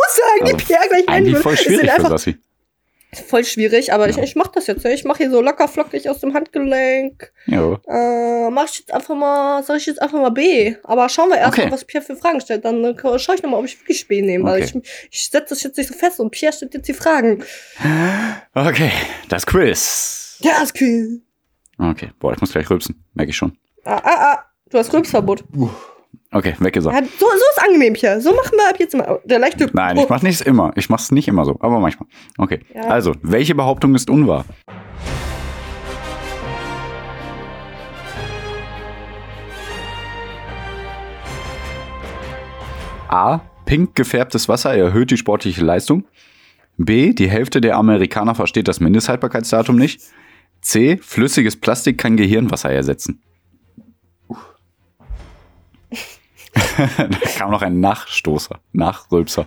[0.04, 2.26] Aussagen, Also, die Pierre gleich nennen schwierig sind einfach.
[3.18, 4.92] Voll schwierig, aber ich, ich mach das jetzt, ne?
[4.94, 7.32] Ich mache hier so locker flockig aus dem Handgelenk.
[7.46, 7.78] Ja.
[7.88, 10.76] Äh, mach ich jetzt einfach mal, sag ich jetzt einfach mal B.
[10.84, 11.66] Aber schauen wir erst Okay.
[11.66, 12.64] mal, was Pierre für Fragen stellt.
[12.64, 14.44] Dann äh, schaue ich nochmal, ob ich wirklich B nehme.
[14.44, 14.82] Weil Okay.
[14.84, 17.42] ich, ich setze das jetzt nicht so fest und Pierre stellt jetzt die Fragen.
[18.54, 18.90] Okay,
[19.28, 20.38] das Quiz.
[20.40, 21.20] Ja, ist cool.
[21.78, 23.04] Okay, boah, ich muss gleich rülpsen.
[23.14, 23.56] Merke ich schon.
[23.84, 24.44] Ah, ah, ah.
[24.70, 25.44] Du hast Rülpsverbot.
[26.36, 26.94] Okay, weggesagt.
[26.94, 28.20] Ja, so, so ist angenehm, Pierre.
[28.20, 29.20] So machen wir ab jetzt immer.
[29.24, 29.70] Der leichte.
[29.72, 30.70] Nein, ich mach's nicht immer.
[30.76, 32.06] Ich mach's nicht immer so, aber manchmal.
[32.36, 32.60] Okay.
[32.74, 32.82] Ja.
[32.82, 34.44] Also, welche Behauptung ist unwahr?
[43.08, 43.40] A.
[43.64, 46.04] Pink gefärbtes Wasser erhöht die sportliche Leistung.
[46.76, 47.14] B.
[47.14, 50.02] Die Hälfte der Amerikaner versteht das Mindesthaltbarkeitsdatum nicht.
[50.60, 50.98] C.
[51.00, 53.22] Flüssiges Plastik kann Gehirnwasser ersetzen.
[56.98, 59.46] da kam noch ein Nachstoßer, Nachrülpser.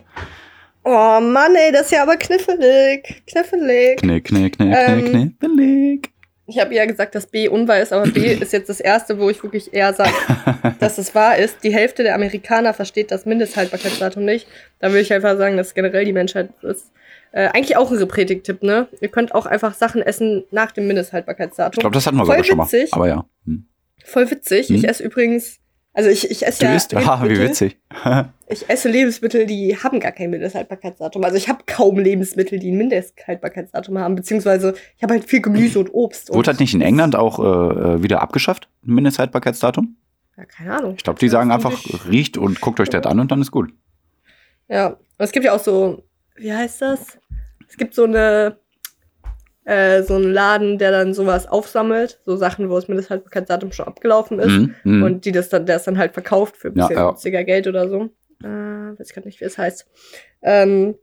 [0.84, 3.24] Oh Mann, ey, das ist ja aber knifflig.
[3.28, 3.98] Knifflig.
[3.98, 6.12] Knick, knick, knick, Ähm, knick.
[6.48, 9.30] Ich habe ja gesagt, dass B unwahr ist, aber B ist jetzt das erste, wo
[9.30, 10.12] ich wirklich eher sage,
[10.80, 11.64] dass es wahr ist.
[11.64, 14.48] Die Hälfte der Amerikaner versteht das Mindesthaltbarkeitsdatum nicht.
[14.80, 16.92] Da würde ich einfach sagen, dass generell die Menschheit ist.
[17.32, 18.88] Äh, eigentlich auch ein Repretik-Tipp, ne?
[19.00, 21.74] Ihr könnt auch einfach Sachen essen nach dem Mindesthaltbarkeitsdatum.
[21.78, 22.66] Ich glaube, das hatten wir Voll sogar schon mal.
[22.66, 22.94] witzig.
[22.94, 23.26] Aber ja.
[23.46, 23.68] Hm.
[24.04, 24.70] Voll witzig.
[24.70, 24.76] Hm.
[24.78, 25.59] Ich esse übrigens,
[25.94, 27.78] also ich, ich esse Du ja isst, haha, wie Lebensmittel- witzig.
[28.52, 31.24] Ich esse Lebensmittel, die haben gar kein Mindesthaltbarkeitsdatum.
[31.24, 34.16] Also ich habe kaum Lebensmittel, die ein Mindesthaltbarkeitsdatum haben.
[34.16, 36.32] Beziehungsweise ich habe halt viel Gemüse und Obst.
[36.32, 39.96] Und Wurde das nicht in England auch äh, äh, wieder abgeschafft, ein Mindesthaltbarkeitsdatum?
[40.36, 40.96] Ja, keine Ahnung.
[40.98, 41.80] Ich glaube, die sagen einfach,
[42.10, 43.72] riecht und guckt euch das an und dann ist gut.
[44.68, 46.02] Ja, und es gibt ja auch so,
[46.36, 47.20] wie heißt das?
[47.68, 48.58] Es gibt so eine,
[49.66, 54.40] äh, so einen Laden, der dann sowas aufsammelt, so Sachen, wo das Mindesthaltbarkeitsdatum schon abgelaufen
[54.40, 55.04] ist Mhm, mhm.
[55.04, 57.10] und die das dann, der es dann halt verkauft für ein Ja, bisschen ja.
[57.10, 58.10] günstiger Geld oder so.
[58.44, 58.48] Äh,
[59.00, 59.86] weiß gerade nicht, wie es heißt.
[60.42, 60.96] Ähm,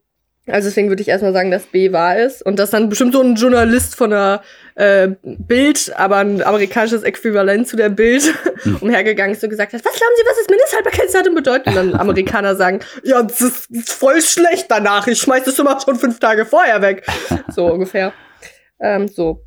[0.49, 3.21] also deswegen würde ich erstmal sagen, dass B wahr ist und dass dann bestimmt so
[3.21, 4.43] ein Journalist von der
[4.77, 8.33] äh, Bild, aber ein amerikanisches Äquivalent zu der Bild
[8.63, 8.77] Hm.
[8.81, 11.67] umhergegangen ist und gesagt hat, was glauben Sie, was das Mindesthaltbarkeitsdatum bedeutet?
[11.67, 15.97] Und dann Amerikaner sagen, ja, das ist voll schlecht danach, ich schmeiß das immer schon
[15.97, 17.05] fünf Tage vorher weg.
[17.53, 18.13] So ungefähr.
[18.79, 19.45] Ähm, so.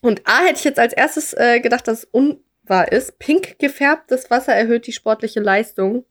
[0.00, 3.18] Und A hätte ich jetzt als erstes äh, gedacht, dass es unwahr ist.
[3.18, 6.04] Pink gefärbtes Wasser erhöht die sportliche Leistung.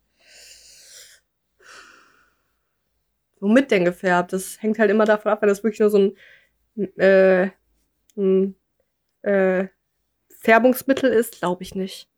[3.39, 4.33] Womit denn gefärbt?
[4.33, 6.15] Das hängt halt immer davon ab, wenn das wirklich nur so
[6.75, 7.49] ein, äh,
[8.17, 8.55] ein
[9.21, 9.67] äh,
[10.39, 12.09] Färbungsmittel ist, glaube ich nicht.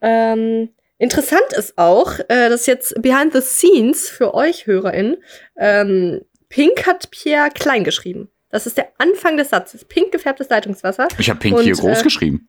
[0.00, 5.16] Ähm, interessant ist auch, äh, dass jetzt behind the scenes für euch HörerInnen,
[5.56, 8.30] ähm, Pink hat Pierre klein geschrieben.
[8.54, 9.84] Das ist der Anfang des Satzes.
[9.84, 11.08] Pink gefärbtes Leitungswasser.
[11.18, 12.48] Ich habe Pink Und, hier groß äh, geschrieben.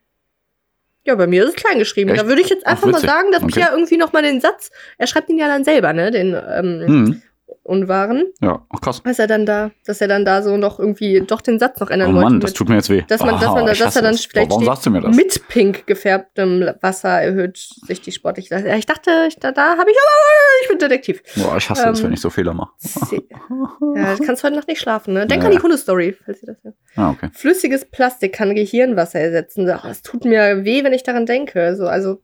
[1.04, 2.12] Ja, bei mir ist es klein geschrieben.
[2.12, 2.22] Echt?
[2.22, 3.54] Da würde ich jetzt Ach, einfach mal sagen, dass Okay.
[3.54, 6.84] Pierre irgendwie noch mal den Satz, er schreibt ihn ja dann selber, ne, den ähm,
[6.86, 7.22] Hm.
[7.66, 9.02] Unwahren, Ja, ach krass.
[9.04, 11.90] dass er dann da, dass er dann da so noch irgendwie doch den Satz noch
[11.90, 12.30] ändern Oh wollte.
[12.30, 13.04] Mann, das mit- tut mir jetzt weh.
[13.08, 14.26] dass man, dass Ah, man, ich dass er dann das.
[14.26, 15.16] vielleicht Warum sagst du mir das?
[15.16, 18.70] mit pink gefärbtem Wasser erhöht sich die sportliche Leistung.
[18.72, 21.24] Ja, ich dachte, ich, da, da habe ich aber, ich bin Detektiv.
[21.38, 22.72] Boah, ich hasse das, ähm, wenn ich so Fehler mache.
[23.96, 25.26] Ja, du kannst heute Nacht nicht schlafen, ne?
[25.26, 25.50] Denk Ja.
[25.50, 26.76] an die Hundestory, falls ihr das hört.
[26.96, 27.30] Ah, okay.
[27.34, 29.68] Flüssiges Plastik kann Gehirnwasser ersetzen.
[29.70, 31.76] Ach, Das tut mir weh, wenn ich daran denke.
[31.76, 32.22] So, also,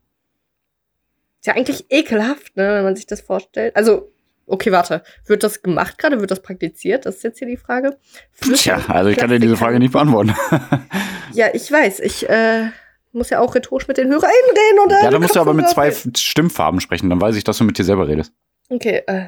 [1.39, 3.75] ist ja eigentlich ekelhaft, ne, wenn man sich das vorstellt.
[3.75, 4.11] Also,
[4.51, 5.03] okay, warte.
[5.25, 6.19] Wird das gemacht gerade?
[6.19, 7.05] Wird das praktiziert?
[7.05, 7.97] Das ist jetzt hier die Frage.
[8.41, 10.35] Tja, also ich kann dir diese Frage nicht beantworten.
[11.33, 12.01] Ja, ich weiß.
[12.01, 12.71] Ich äh,
[13.13, 14.79] muss ja auch rhetorisch mit den HörerInnen reden.
[14.83, 17.57] Und, äh, ja, dann musst du aber mit zwei Stimmfarben sprechen, dann weiß ich, dass
[17.57, 18.33] du mit dir selber redest.
[18.69, 19.27] Okay, äh.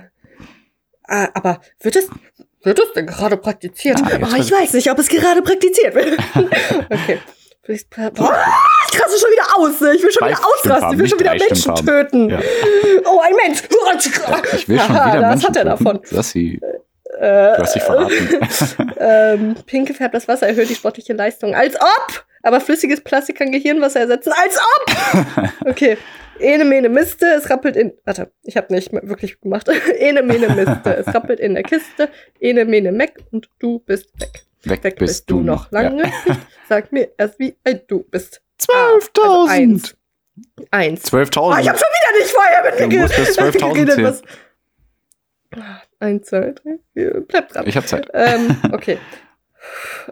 [1.07, 2.09] Ah, aber wird es,
[2.63, 4.01] wird es denn gerade praktiziert?
[4.03, 6.17] Ah, oh, ich weiß nicht, ob es gerade praktiziert wird.
[6.89, 7.19] okay.
[8.91, 9.81] Ich raste schon wieder aus.
[9.81, 9.93] ne?
[9.95, 10.93] Ich will schon Zwei wieder ausrasten.
[10.93, 12.39] Ich will schon wieder Menschen töten.
[13.05, 13.63] Oh, ein Mensch.
[13.63, 15.65] Ich will schon wieder das Menschen hat er töten.
[15.67, 15.99] davon.
[16.03, 16.59] Sassi,
[17.19, 18.93] Äh, du hast dich verraten.
[18.99, 21.53] ähm, pink gefärbtes Wasser erhöht die sportliche Leistung.
[21.55, 22.25] Als ob!
[22.41, 24.33] Aber flüssiges Plastik kann Gehirnwasser ersetzen.
[24.41, 25.49] Als ob!
[25.69, 25.97] Okay.
[26.39, 27.93] Ene mene Miste, es rappelt in.
[28.05, 29.69] Warte, ich habe nicht wirklich gemacht.
[29.99, 32.09] Ene mene Miste, es rappelt in der Kiste.
[32.39, 34.43] Ene mene Meck und du bist weg.
[34.63, 36.11] Weg, Weg bist du noch lange.
[36.67, 38.41] Sag mir erst, wie alt du bist.
[38.71, 38.95] Ja.
[38.95, 39.89] Also eins.
[39.89, 39.95] 12.000.
[40.71, 41.03] Eins.
[41.11, 41.39] 12.000.
[41.39, 43.61] Oh, ich habe schon wieder nicht vorher Du musst bis mitgeredet.
[43.61, 44.07] 12.000 geredet, zählen.
[44.07, 44.21] was-
[45.99, 47.23] Eins, zwei, drei, vier.
[47.27, 47.67] Bleib dran.
[47.67, 48.09] Ich hab Zeit.
[48.13, 48.97] Ähm, okay.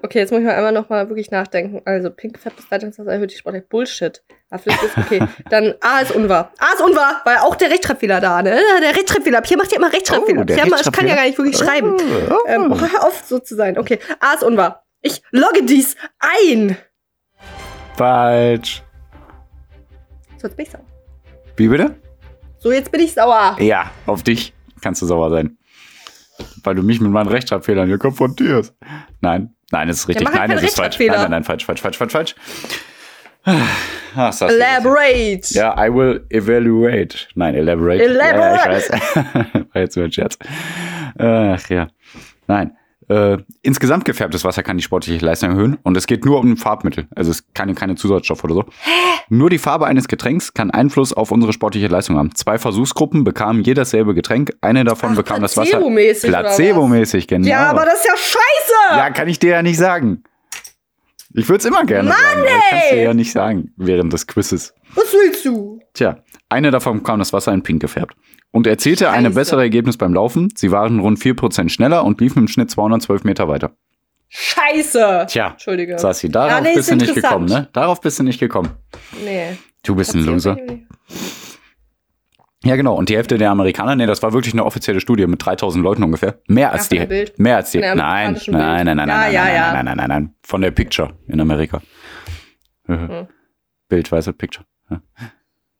[0.01, 1.81] Okay, jetzt muss ich mal einmal noch mal wirklich nachdenken.
[1.83, 3.67] Also, pink gefärbtes Leitungswasser erhöht die Sportlich.
[3.67, 4.23] Bullshit.
[4.49, 5.19] Ah, vielleicht ist okay.
[5.49, 6.53] Dann A ist unwahr.
[6.59, 8.57] A ist unwahr, weil auch der Rechtschreibfehler da, ne?
[8.81, 9.41] Der Rechtschreibfehler.
[9.43, 10.41] Hier macht ja immer Rechtschreibfehler.
[10.41, 11.97] Oh, der ich, hab kann ja gar nicht wirklich schreiben.
[12.29, 12.37] Oh.
[12.47, 13.77] Ähm, oh, hör auf, so zu sein.
[13.77, 14.85] Okay, A ist unwahr.
[15.01, 16.77] Ich logge dies ein.
[18.01, 18.81] Falsch.
[20.37, 20.85] So, jetzt bin ich sauer.
[21.55, 21.95] Wie bitte?
[22.57, 23.57] So, jetzt bin ich sauer.
[23.59, 25.55] Ja, auf dich kannst du sauer sein.
[26.63, 28.73] Weil du mich mit meinen Rechtschreibfehlern hier konfrontierst.
[29.21, 30.25] Nein, nein, es ist richtig.
[30.25, 30.97] mach halt nein, es ist falsch.
[30.97, 32.35] Nein, nein, nein, falsch, falsch, falsch, falsch, falsch.
[34.15, 35.53] Sassi, Elaborate.
[35.53, 37.27] Ja, I will evaluate.
[37.35, 38.03] Nein, elaborate.
[38.03, 38.55] Elaborate.
[38.55, 39.65] Ja, ich weiß.
[39.73, 40.39] War jetzt nur ein Scherz.
[41.19, 41.87] Ach ja.
[42.47, 42.75] Nein.
[43.09, 47.07] Äh, insgesamt gefärbtes Wasser kann die sportliche Leistung erhöhen und es geht nur um Farbmittel.
[47.15, 48.65] Also es kann keine Zusatzstoffe oder so.
[49.29, 52.35] Nur die Farbe eines Getränks kann Einfluss auf unsere sportliche Leistung haben.
[52.35, 54.53] Zwei Versuchsgruppen bekamen je dasselbe Getränk.
[54.61, 55.79] Eine davon Ach, bekam das Wasser.
[55.79, 57.47] Placebo-mäßig, genau.
[57.47, 58.97] Ja, aber das ist ja scheiße.
[58.97, 60.23] Ja, kann ich dir ja nicht sagen.
[61.33, 62.39] Ich würde es immer gerne Mann, sagen.
[62.41, 63.03] aber Ich kann es dir ey!
[63.05, 64.73] ja nicht sagen während des Quizzes.
[64.95, 65.79] Was willst du?
[65.93, 66.17] Tja,
[66.49, 68.15] eine davon bekam das Wasser in pink gefärbt
[68.51, 69.35] und erzielte eine Scheiße.
[69.35, 70.49] bessere Ergebnis beim Laufen.
[70.55, 73.71] Sie waren rund 4% schneller und liefen im Schnitt 212 Meter weiter.
[74.29, 75.25] Scheiße.
[75.29, 75.99] Tja, Entschuldige.
[75.99, 77.67] Sassi, darauf Ja, nee, bist ist du nicht gekommen, ne?
[77.73, 78.69] Darauf bist du nicht gekommen.
[79.25, 79.57] Nee.
[79.83, 80.57] Du bist ein Loser.
[82.63, 82.95] Ja, genau.
[82.95, 86.03] Und die Hälfte der Amerikaner, nee, das war wirklich eine offizielle Studie mit 3000 Leuten
[86.03, 86.39] ungefähr.
[86.47, 87.25] Mehr als von die.
[87.37, 87.79] Mehr als die.
[87.79, 89.73] Nein, nein, nein, nein, nein, Ja, nein, ja, ja.
[89.73, 90.35] nein, nein, nein, nein.
[90.43, 91.81] Von der Picture in Amerika.
[92.85, 93.27] Hm.
[93.89, 94.65] Bild, weißt du, Picture.
[94.89, 95.01] Ja.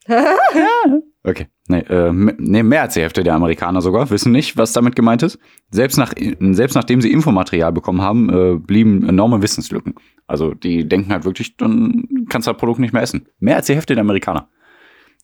[1.23, 1.47] Okay.
[1.67, 5.21] Nee, äh, nee, mehr als die Hälfte der Amerikaner sogar wissen nicht, was damit gemeint
[5.21, 5.37] ist.
[5.69, 9.93] Selbst, nach, selbst nachdem sie Infomaterial bekommen haben, äh, blieben enorme Wissenslücken.
[10.25, 13.27] Also die denken halt wirklich, dann kannst du das Produkt nicht mehr essen.
[13.39, 14.49] Mehr als die Hälfte der Amerikaner.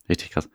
[0.08, 0.48] Richtig krass.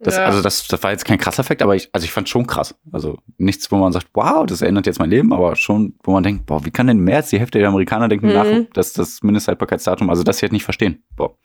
[0.00, 0.24] Das, Ja.
[0.26, 2.74] Also das, das war jetzt kein krasser Effekt, aber ich, also ich fand schon krass.
[2.92, 6.22] Also nichts, wo man sagt, wow, das ändert jetzt mein Leben, aber schon, wo man
[6.22, 8.32] denkt, boah, wie kann denn mehr als die Hälfte der Amerikaner denken Mhm.
[8.32, 11.02] nach, dass das Mindesthaltbarkeitsdatum, also das sie halt nicht verstehen.
[11.16, 11.36] Boah.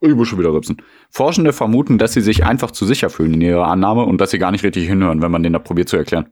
[0.00, 0.80] Ich muss schon wieder rübsen.
[1.10, 4.38] Forschende vermuten, dass sie sich einfach zu sicher fühlen in ihrer Annahme und dass sie
[4.38, 6.30] gar nicht richtig hinhören, wenn man denen da probiert zu erklären.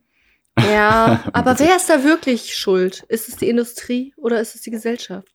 [0.72, 3.04] Ja, aber wer ist da wirklich schuld?
[3.08, 5.28] Ist es die Industrie oder ist es die Gesellschaft?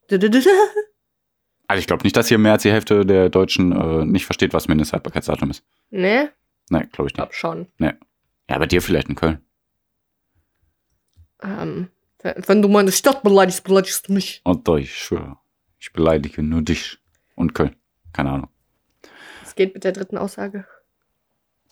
[1.72, 4.52] Also ich glaube nicht, dass hier mehr als die Hälfte der Deutschen äh, nicht versteht,
[4.52, 5.64] was Mindesthaltbarkeitsdatum ist.
[5.88, 6.30] Ne?
[6.68, 7.16] Nein, glaube ich nicht.
[7.16, 7.66] Glaub schon.
[7.78, 7.94] Ja,
[8.58, 9.38] bei dir vielleicht in Köln.
[11.42, 11.88] Ähm,
[12.22, 14.42] wenn du meine Stadt beleidigst, beleidigst du mich.
[14.44, 15.38] Und doch, ich schwöre.
[15.78, 16.98] Ich beleidige nur dich
[17.36, 17.74] und Köln.
[18.12, 18.48] Keine Ahnung.
[19.42, 20.66] Es geht mit der dritten Aussage.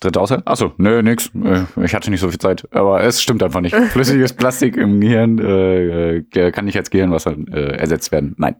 [0.01, 0.47] Dritte Aussage?
[0.47, 1.31] Achso, nö, nix.
[1.35, 2.67] Äh, Ich hatte nicht so viel Zeit.
[2.73, 3.77] Aber es stimmt einfach nicht.
[3.91, 8.35] Flüssiges Plastik im Gehirn äh, äh, kann nicht als Gehirnwasser äh, ersetzt werden.
[8.39, 8.57] Nein.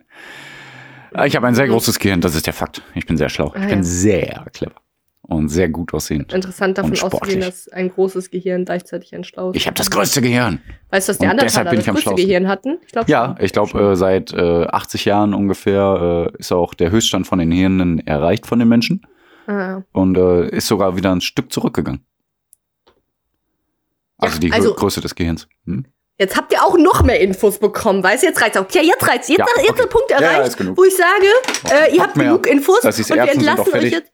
[1.15, 2.83] Äh, Ich habe ein sehr großes Gehirn, das ist der Fakt.
[2.95, 3.53] Ich bin sehr schlau.
[3.55, 3.83] Ah, Ich bin ja.
[3.83, 4.75] sehr clever.
[5.23, 6.33] Und sehr gut aussehend.
[6.33, 10.61] Interessant davon auszugehen, dass ein großes Gehirn gleichzeitig ein schlaues Ich habe das größte Gehirn.
[10.91, 12.15] Weißt du, was die anderen das größte.
[12.17, 12.79] Gehirn hatten?
[12.85, 16.91] Ich glaube Ja, ich glaube, äh, seit äh, 80 Jahren ungefähr äh, ist auch der
[16.91, 19.07] Höchststand von den Hirnen erreicht von den Menschen
[19.47, 22.01] Ah, und äh, ist sogar wieder ein Stück zurückgegangen.
[22.87, 22.93] ja,
[24.19, 25.47] Also die Also- Größe des Gehirns.
[25.65, 25.85] Hm?
[26.21, 28.27] Jetzt habt ihr auch noch mehr Infos bekommen, weißt du?
[28.27, 28.67] Jetzt reicht's auch.
[28.73, 29.29] Ja, jetzt reicht's.
[29.29, 29.81] Jetzt, Ja, jetzt okay.
[29.81, 30.77] der Punkt Ja, ja, erreicht, genug.
[30.77, 31.27] wo ich sage,
[31.75, 32.27] äh, ihr Habt mehr.
[32.27, 34.13] genug Infos und wir entlassen euch jetzt.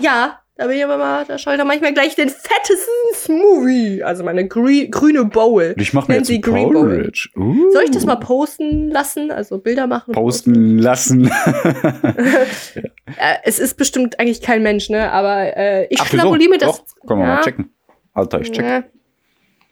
[0.00, 4.02] Ja, da bin ich aber mal, da schaue ich doch manchmal gleich den fettesten Smoothie.
[4.02, 5.74] Also meine grü grüne Bowl.
[5.76, 7.12] Ich mache mir jetzt ein Green Bowl.
[7.36, 7.70] Uh.
[7.72, 9.30] Soll ich das mal posten lassen?
[9.30, 10.12] Also Bilder machen?
[10.12, 11.30] posten lassen?
[13.16, 15.12] Äh, es ist bestimmt eigentlich kein Mensch, ne?
[15.12, 16.78] Aber äh, ich schnabuliere mir das.
[16.78, 17.34] Doch, können wir Ja.
[17.36, 17.70] mal checken.
[18.12, 18.64] Alter, ich check.
[18.64, 18.82] Ja.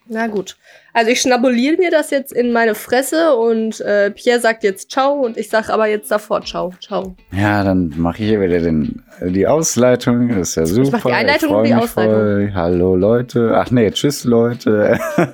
[0.07, 0.57] Na gut.
[0.95, 5.15] Also ich schnabuliere mir das jetzt in meine Fresse und äh, Pierre sagt jetzt Ciao
[5.25, 6.75] und ich sag aber jetzt davor Ciao.
[6.83, 7.17] Ciao.
[7.33, 10.29] Ja, dann mache ich hier wieder den, die Ausleitung.
[10.29, 10.91] Das ist ja super.
[10.93, 12.15] mach die Einleitung und die Ausleitung.
[12.15, 12.51] voll.
[12.55, 13.53] Hallo Leute.
[13.57, 14.99] Ach nee, tschüss Leute.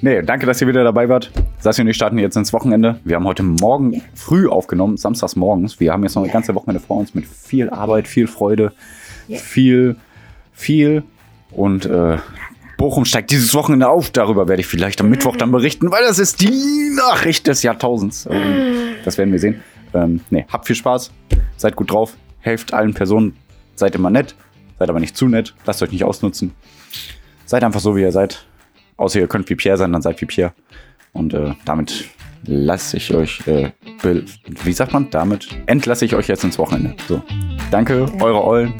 [0.00, 1.30] nee, danke, dass ihr wieder dabei wart.
[1.58, 2.98] Sassi und ich starten jetzt ins Wochenende.
[3.04, 5.80] Wir haben heute Morgen früh aufgenommen, samstags morgens.
[5.80, 8.72] Wir haben jetzt noch eine ganze Wochenende vor uns mit viel Arbeit, viel Freude,
[9.28, 9.36] Ja.
[9.38, 9.96] viel,
[10.54, 11.02] viel
[11.52, 12.16] und äh,
[12.80, 14.08] Bochum steigt dieses Wochenende auf.
[14.08, 18.26] Darüber werde ich vielleicht am Mittwoch dann berichten, weil das ist die Nachricht des Jahrtausends.
[18.30, 19.60] Ähm, das werden wir sehen.
[19.92, 21.10] Ähm, nee, habt viel Spaß,
[21.58, 23.36] seid gut drauf, helft allen Personen,
[23.74, 24.34] seid immer nett,
[24.78, 26.54] seid aber nicht zu nett, lasst euch nicht ausnutzen.
[27.44, 28.46] Seid einfach so, wie ihr seid.
[28.96, 30.54] Außer ihr könnt wie Pierre sein, dann seid wie Pierre.
[31.12, 32.06] Und äh, damit
[32.46, 33.72] lasse ich euch, äh,
[34.64, 36.94] wie sagt man, damit entlasse ich euch jetzt ins Wochenende.
[37.06, 37.20] So,
[37.70, 38.72] danke, eure Eulen.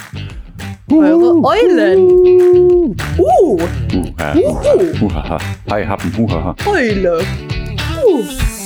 [0.91, 2.97] Eure Eulen.
[3.16, 3.57] Uh,
[3.93, 4.61] Uh, äh, uh,
[5.01, 5.38] uh, uh,
[5.70, 6.55] Hi, Happen, huhaha.
[6.66, 7.20] Eule.
[8.05, 8.59] Uh.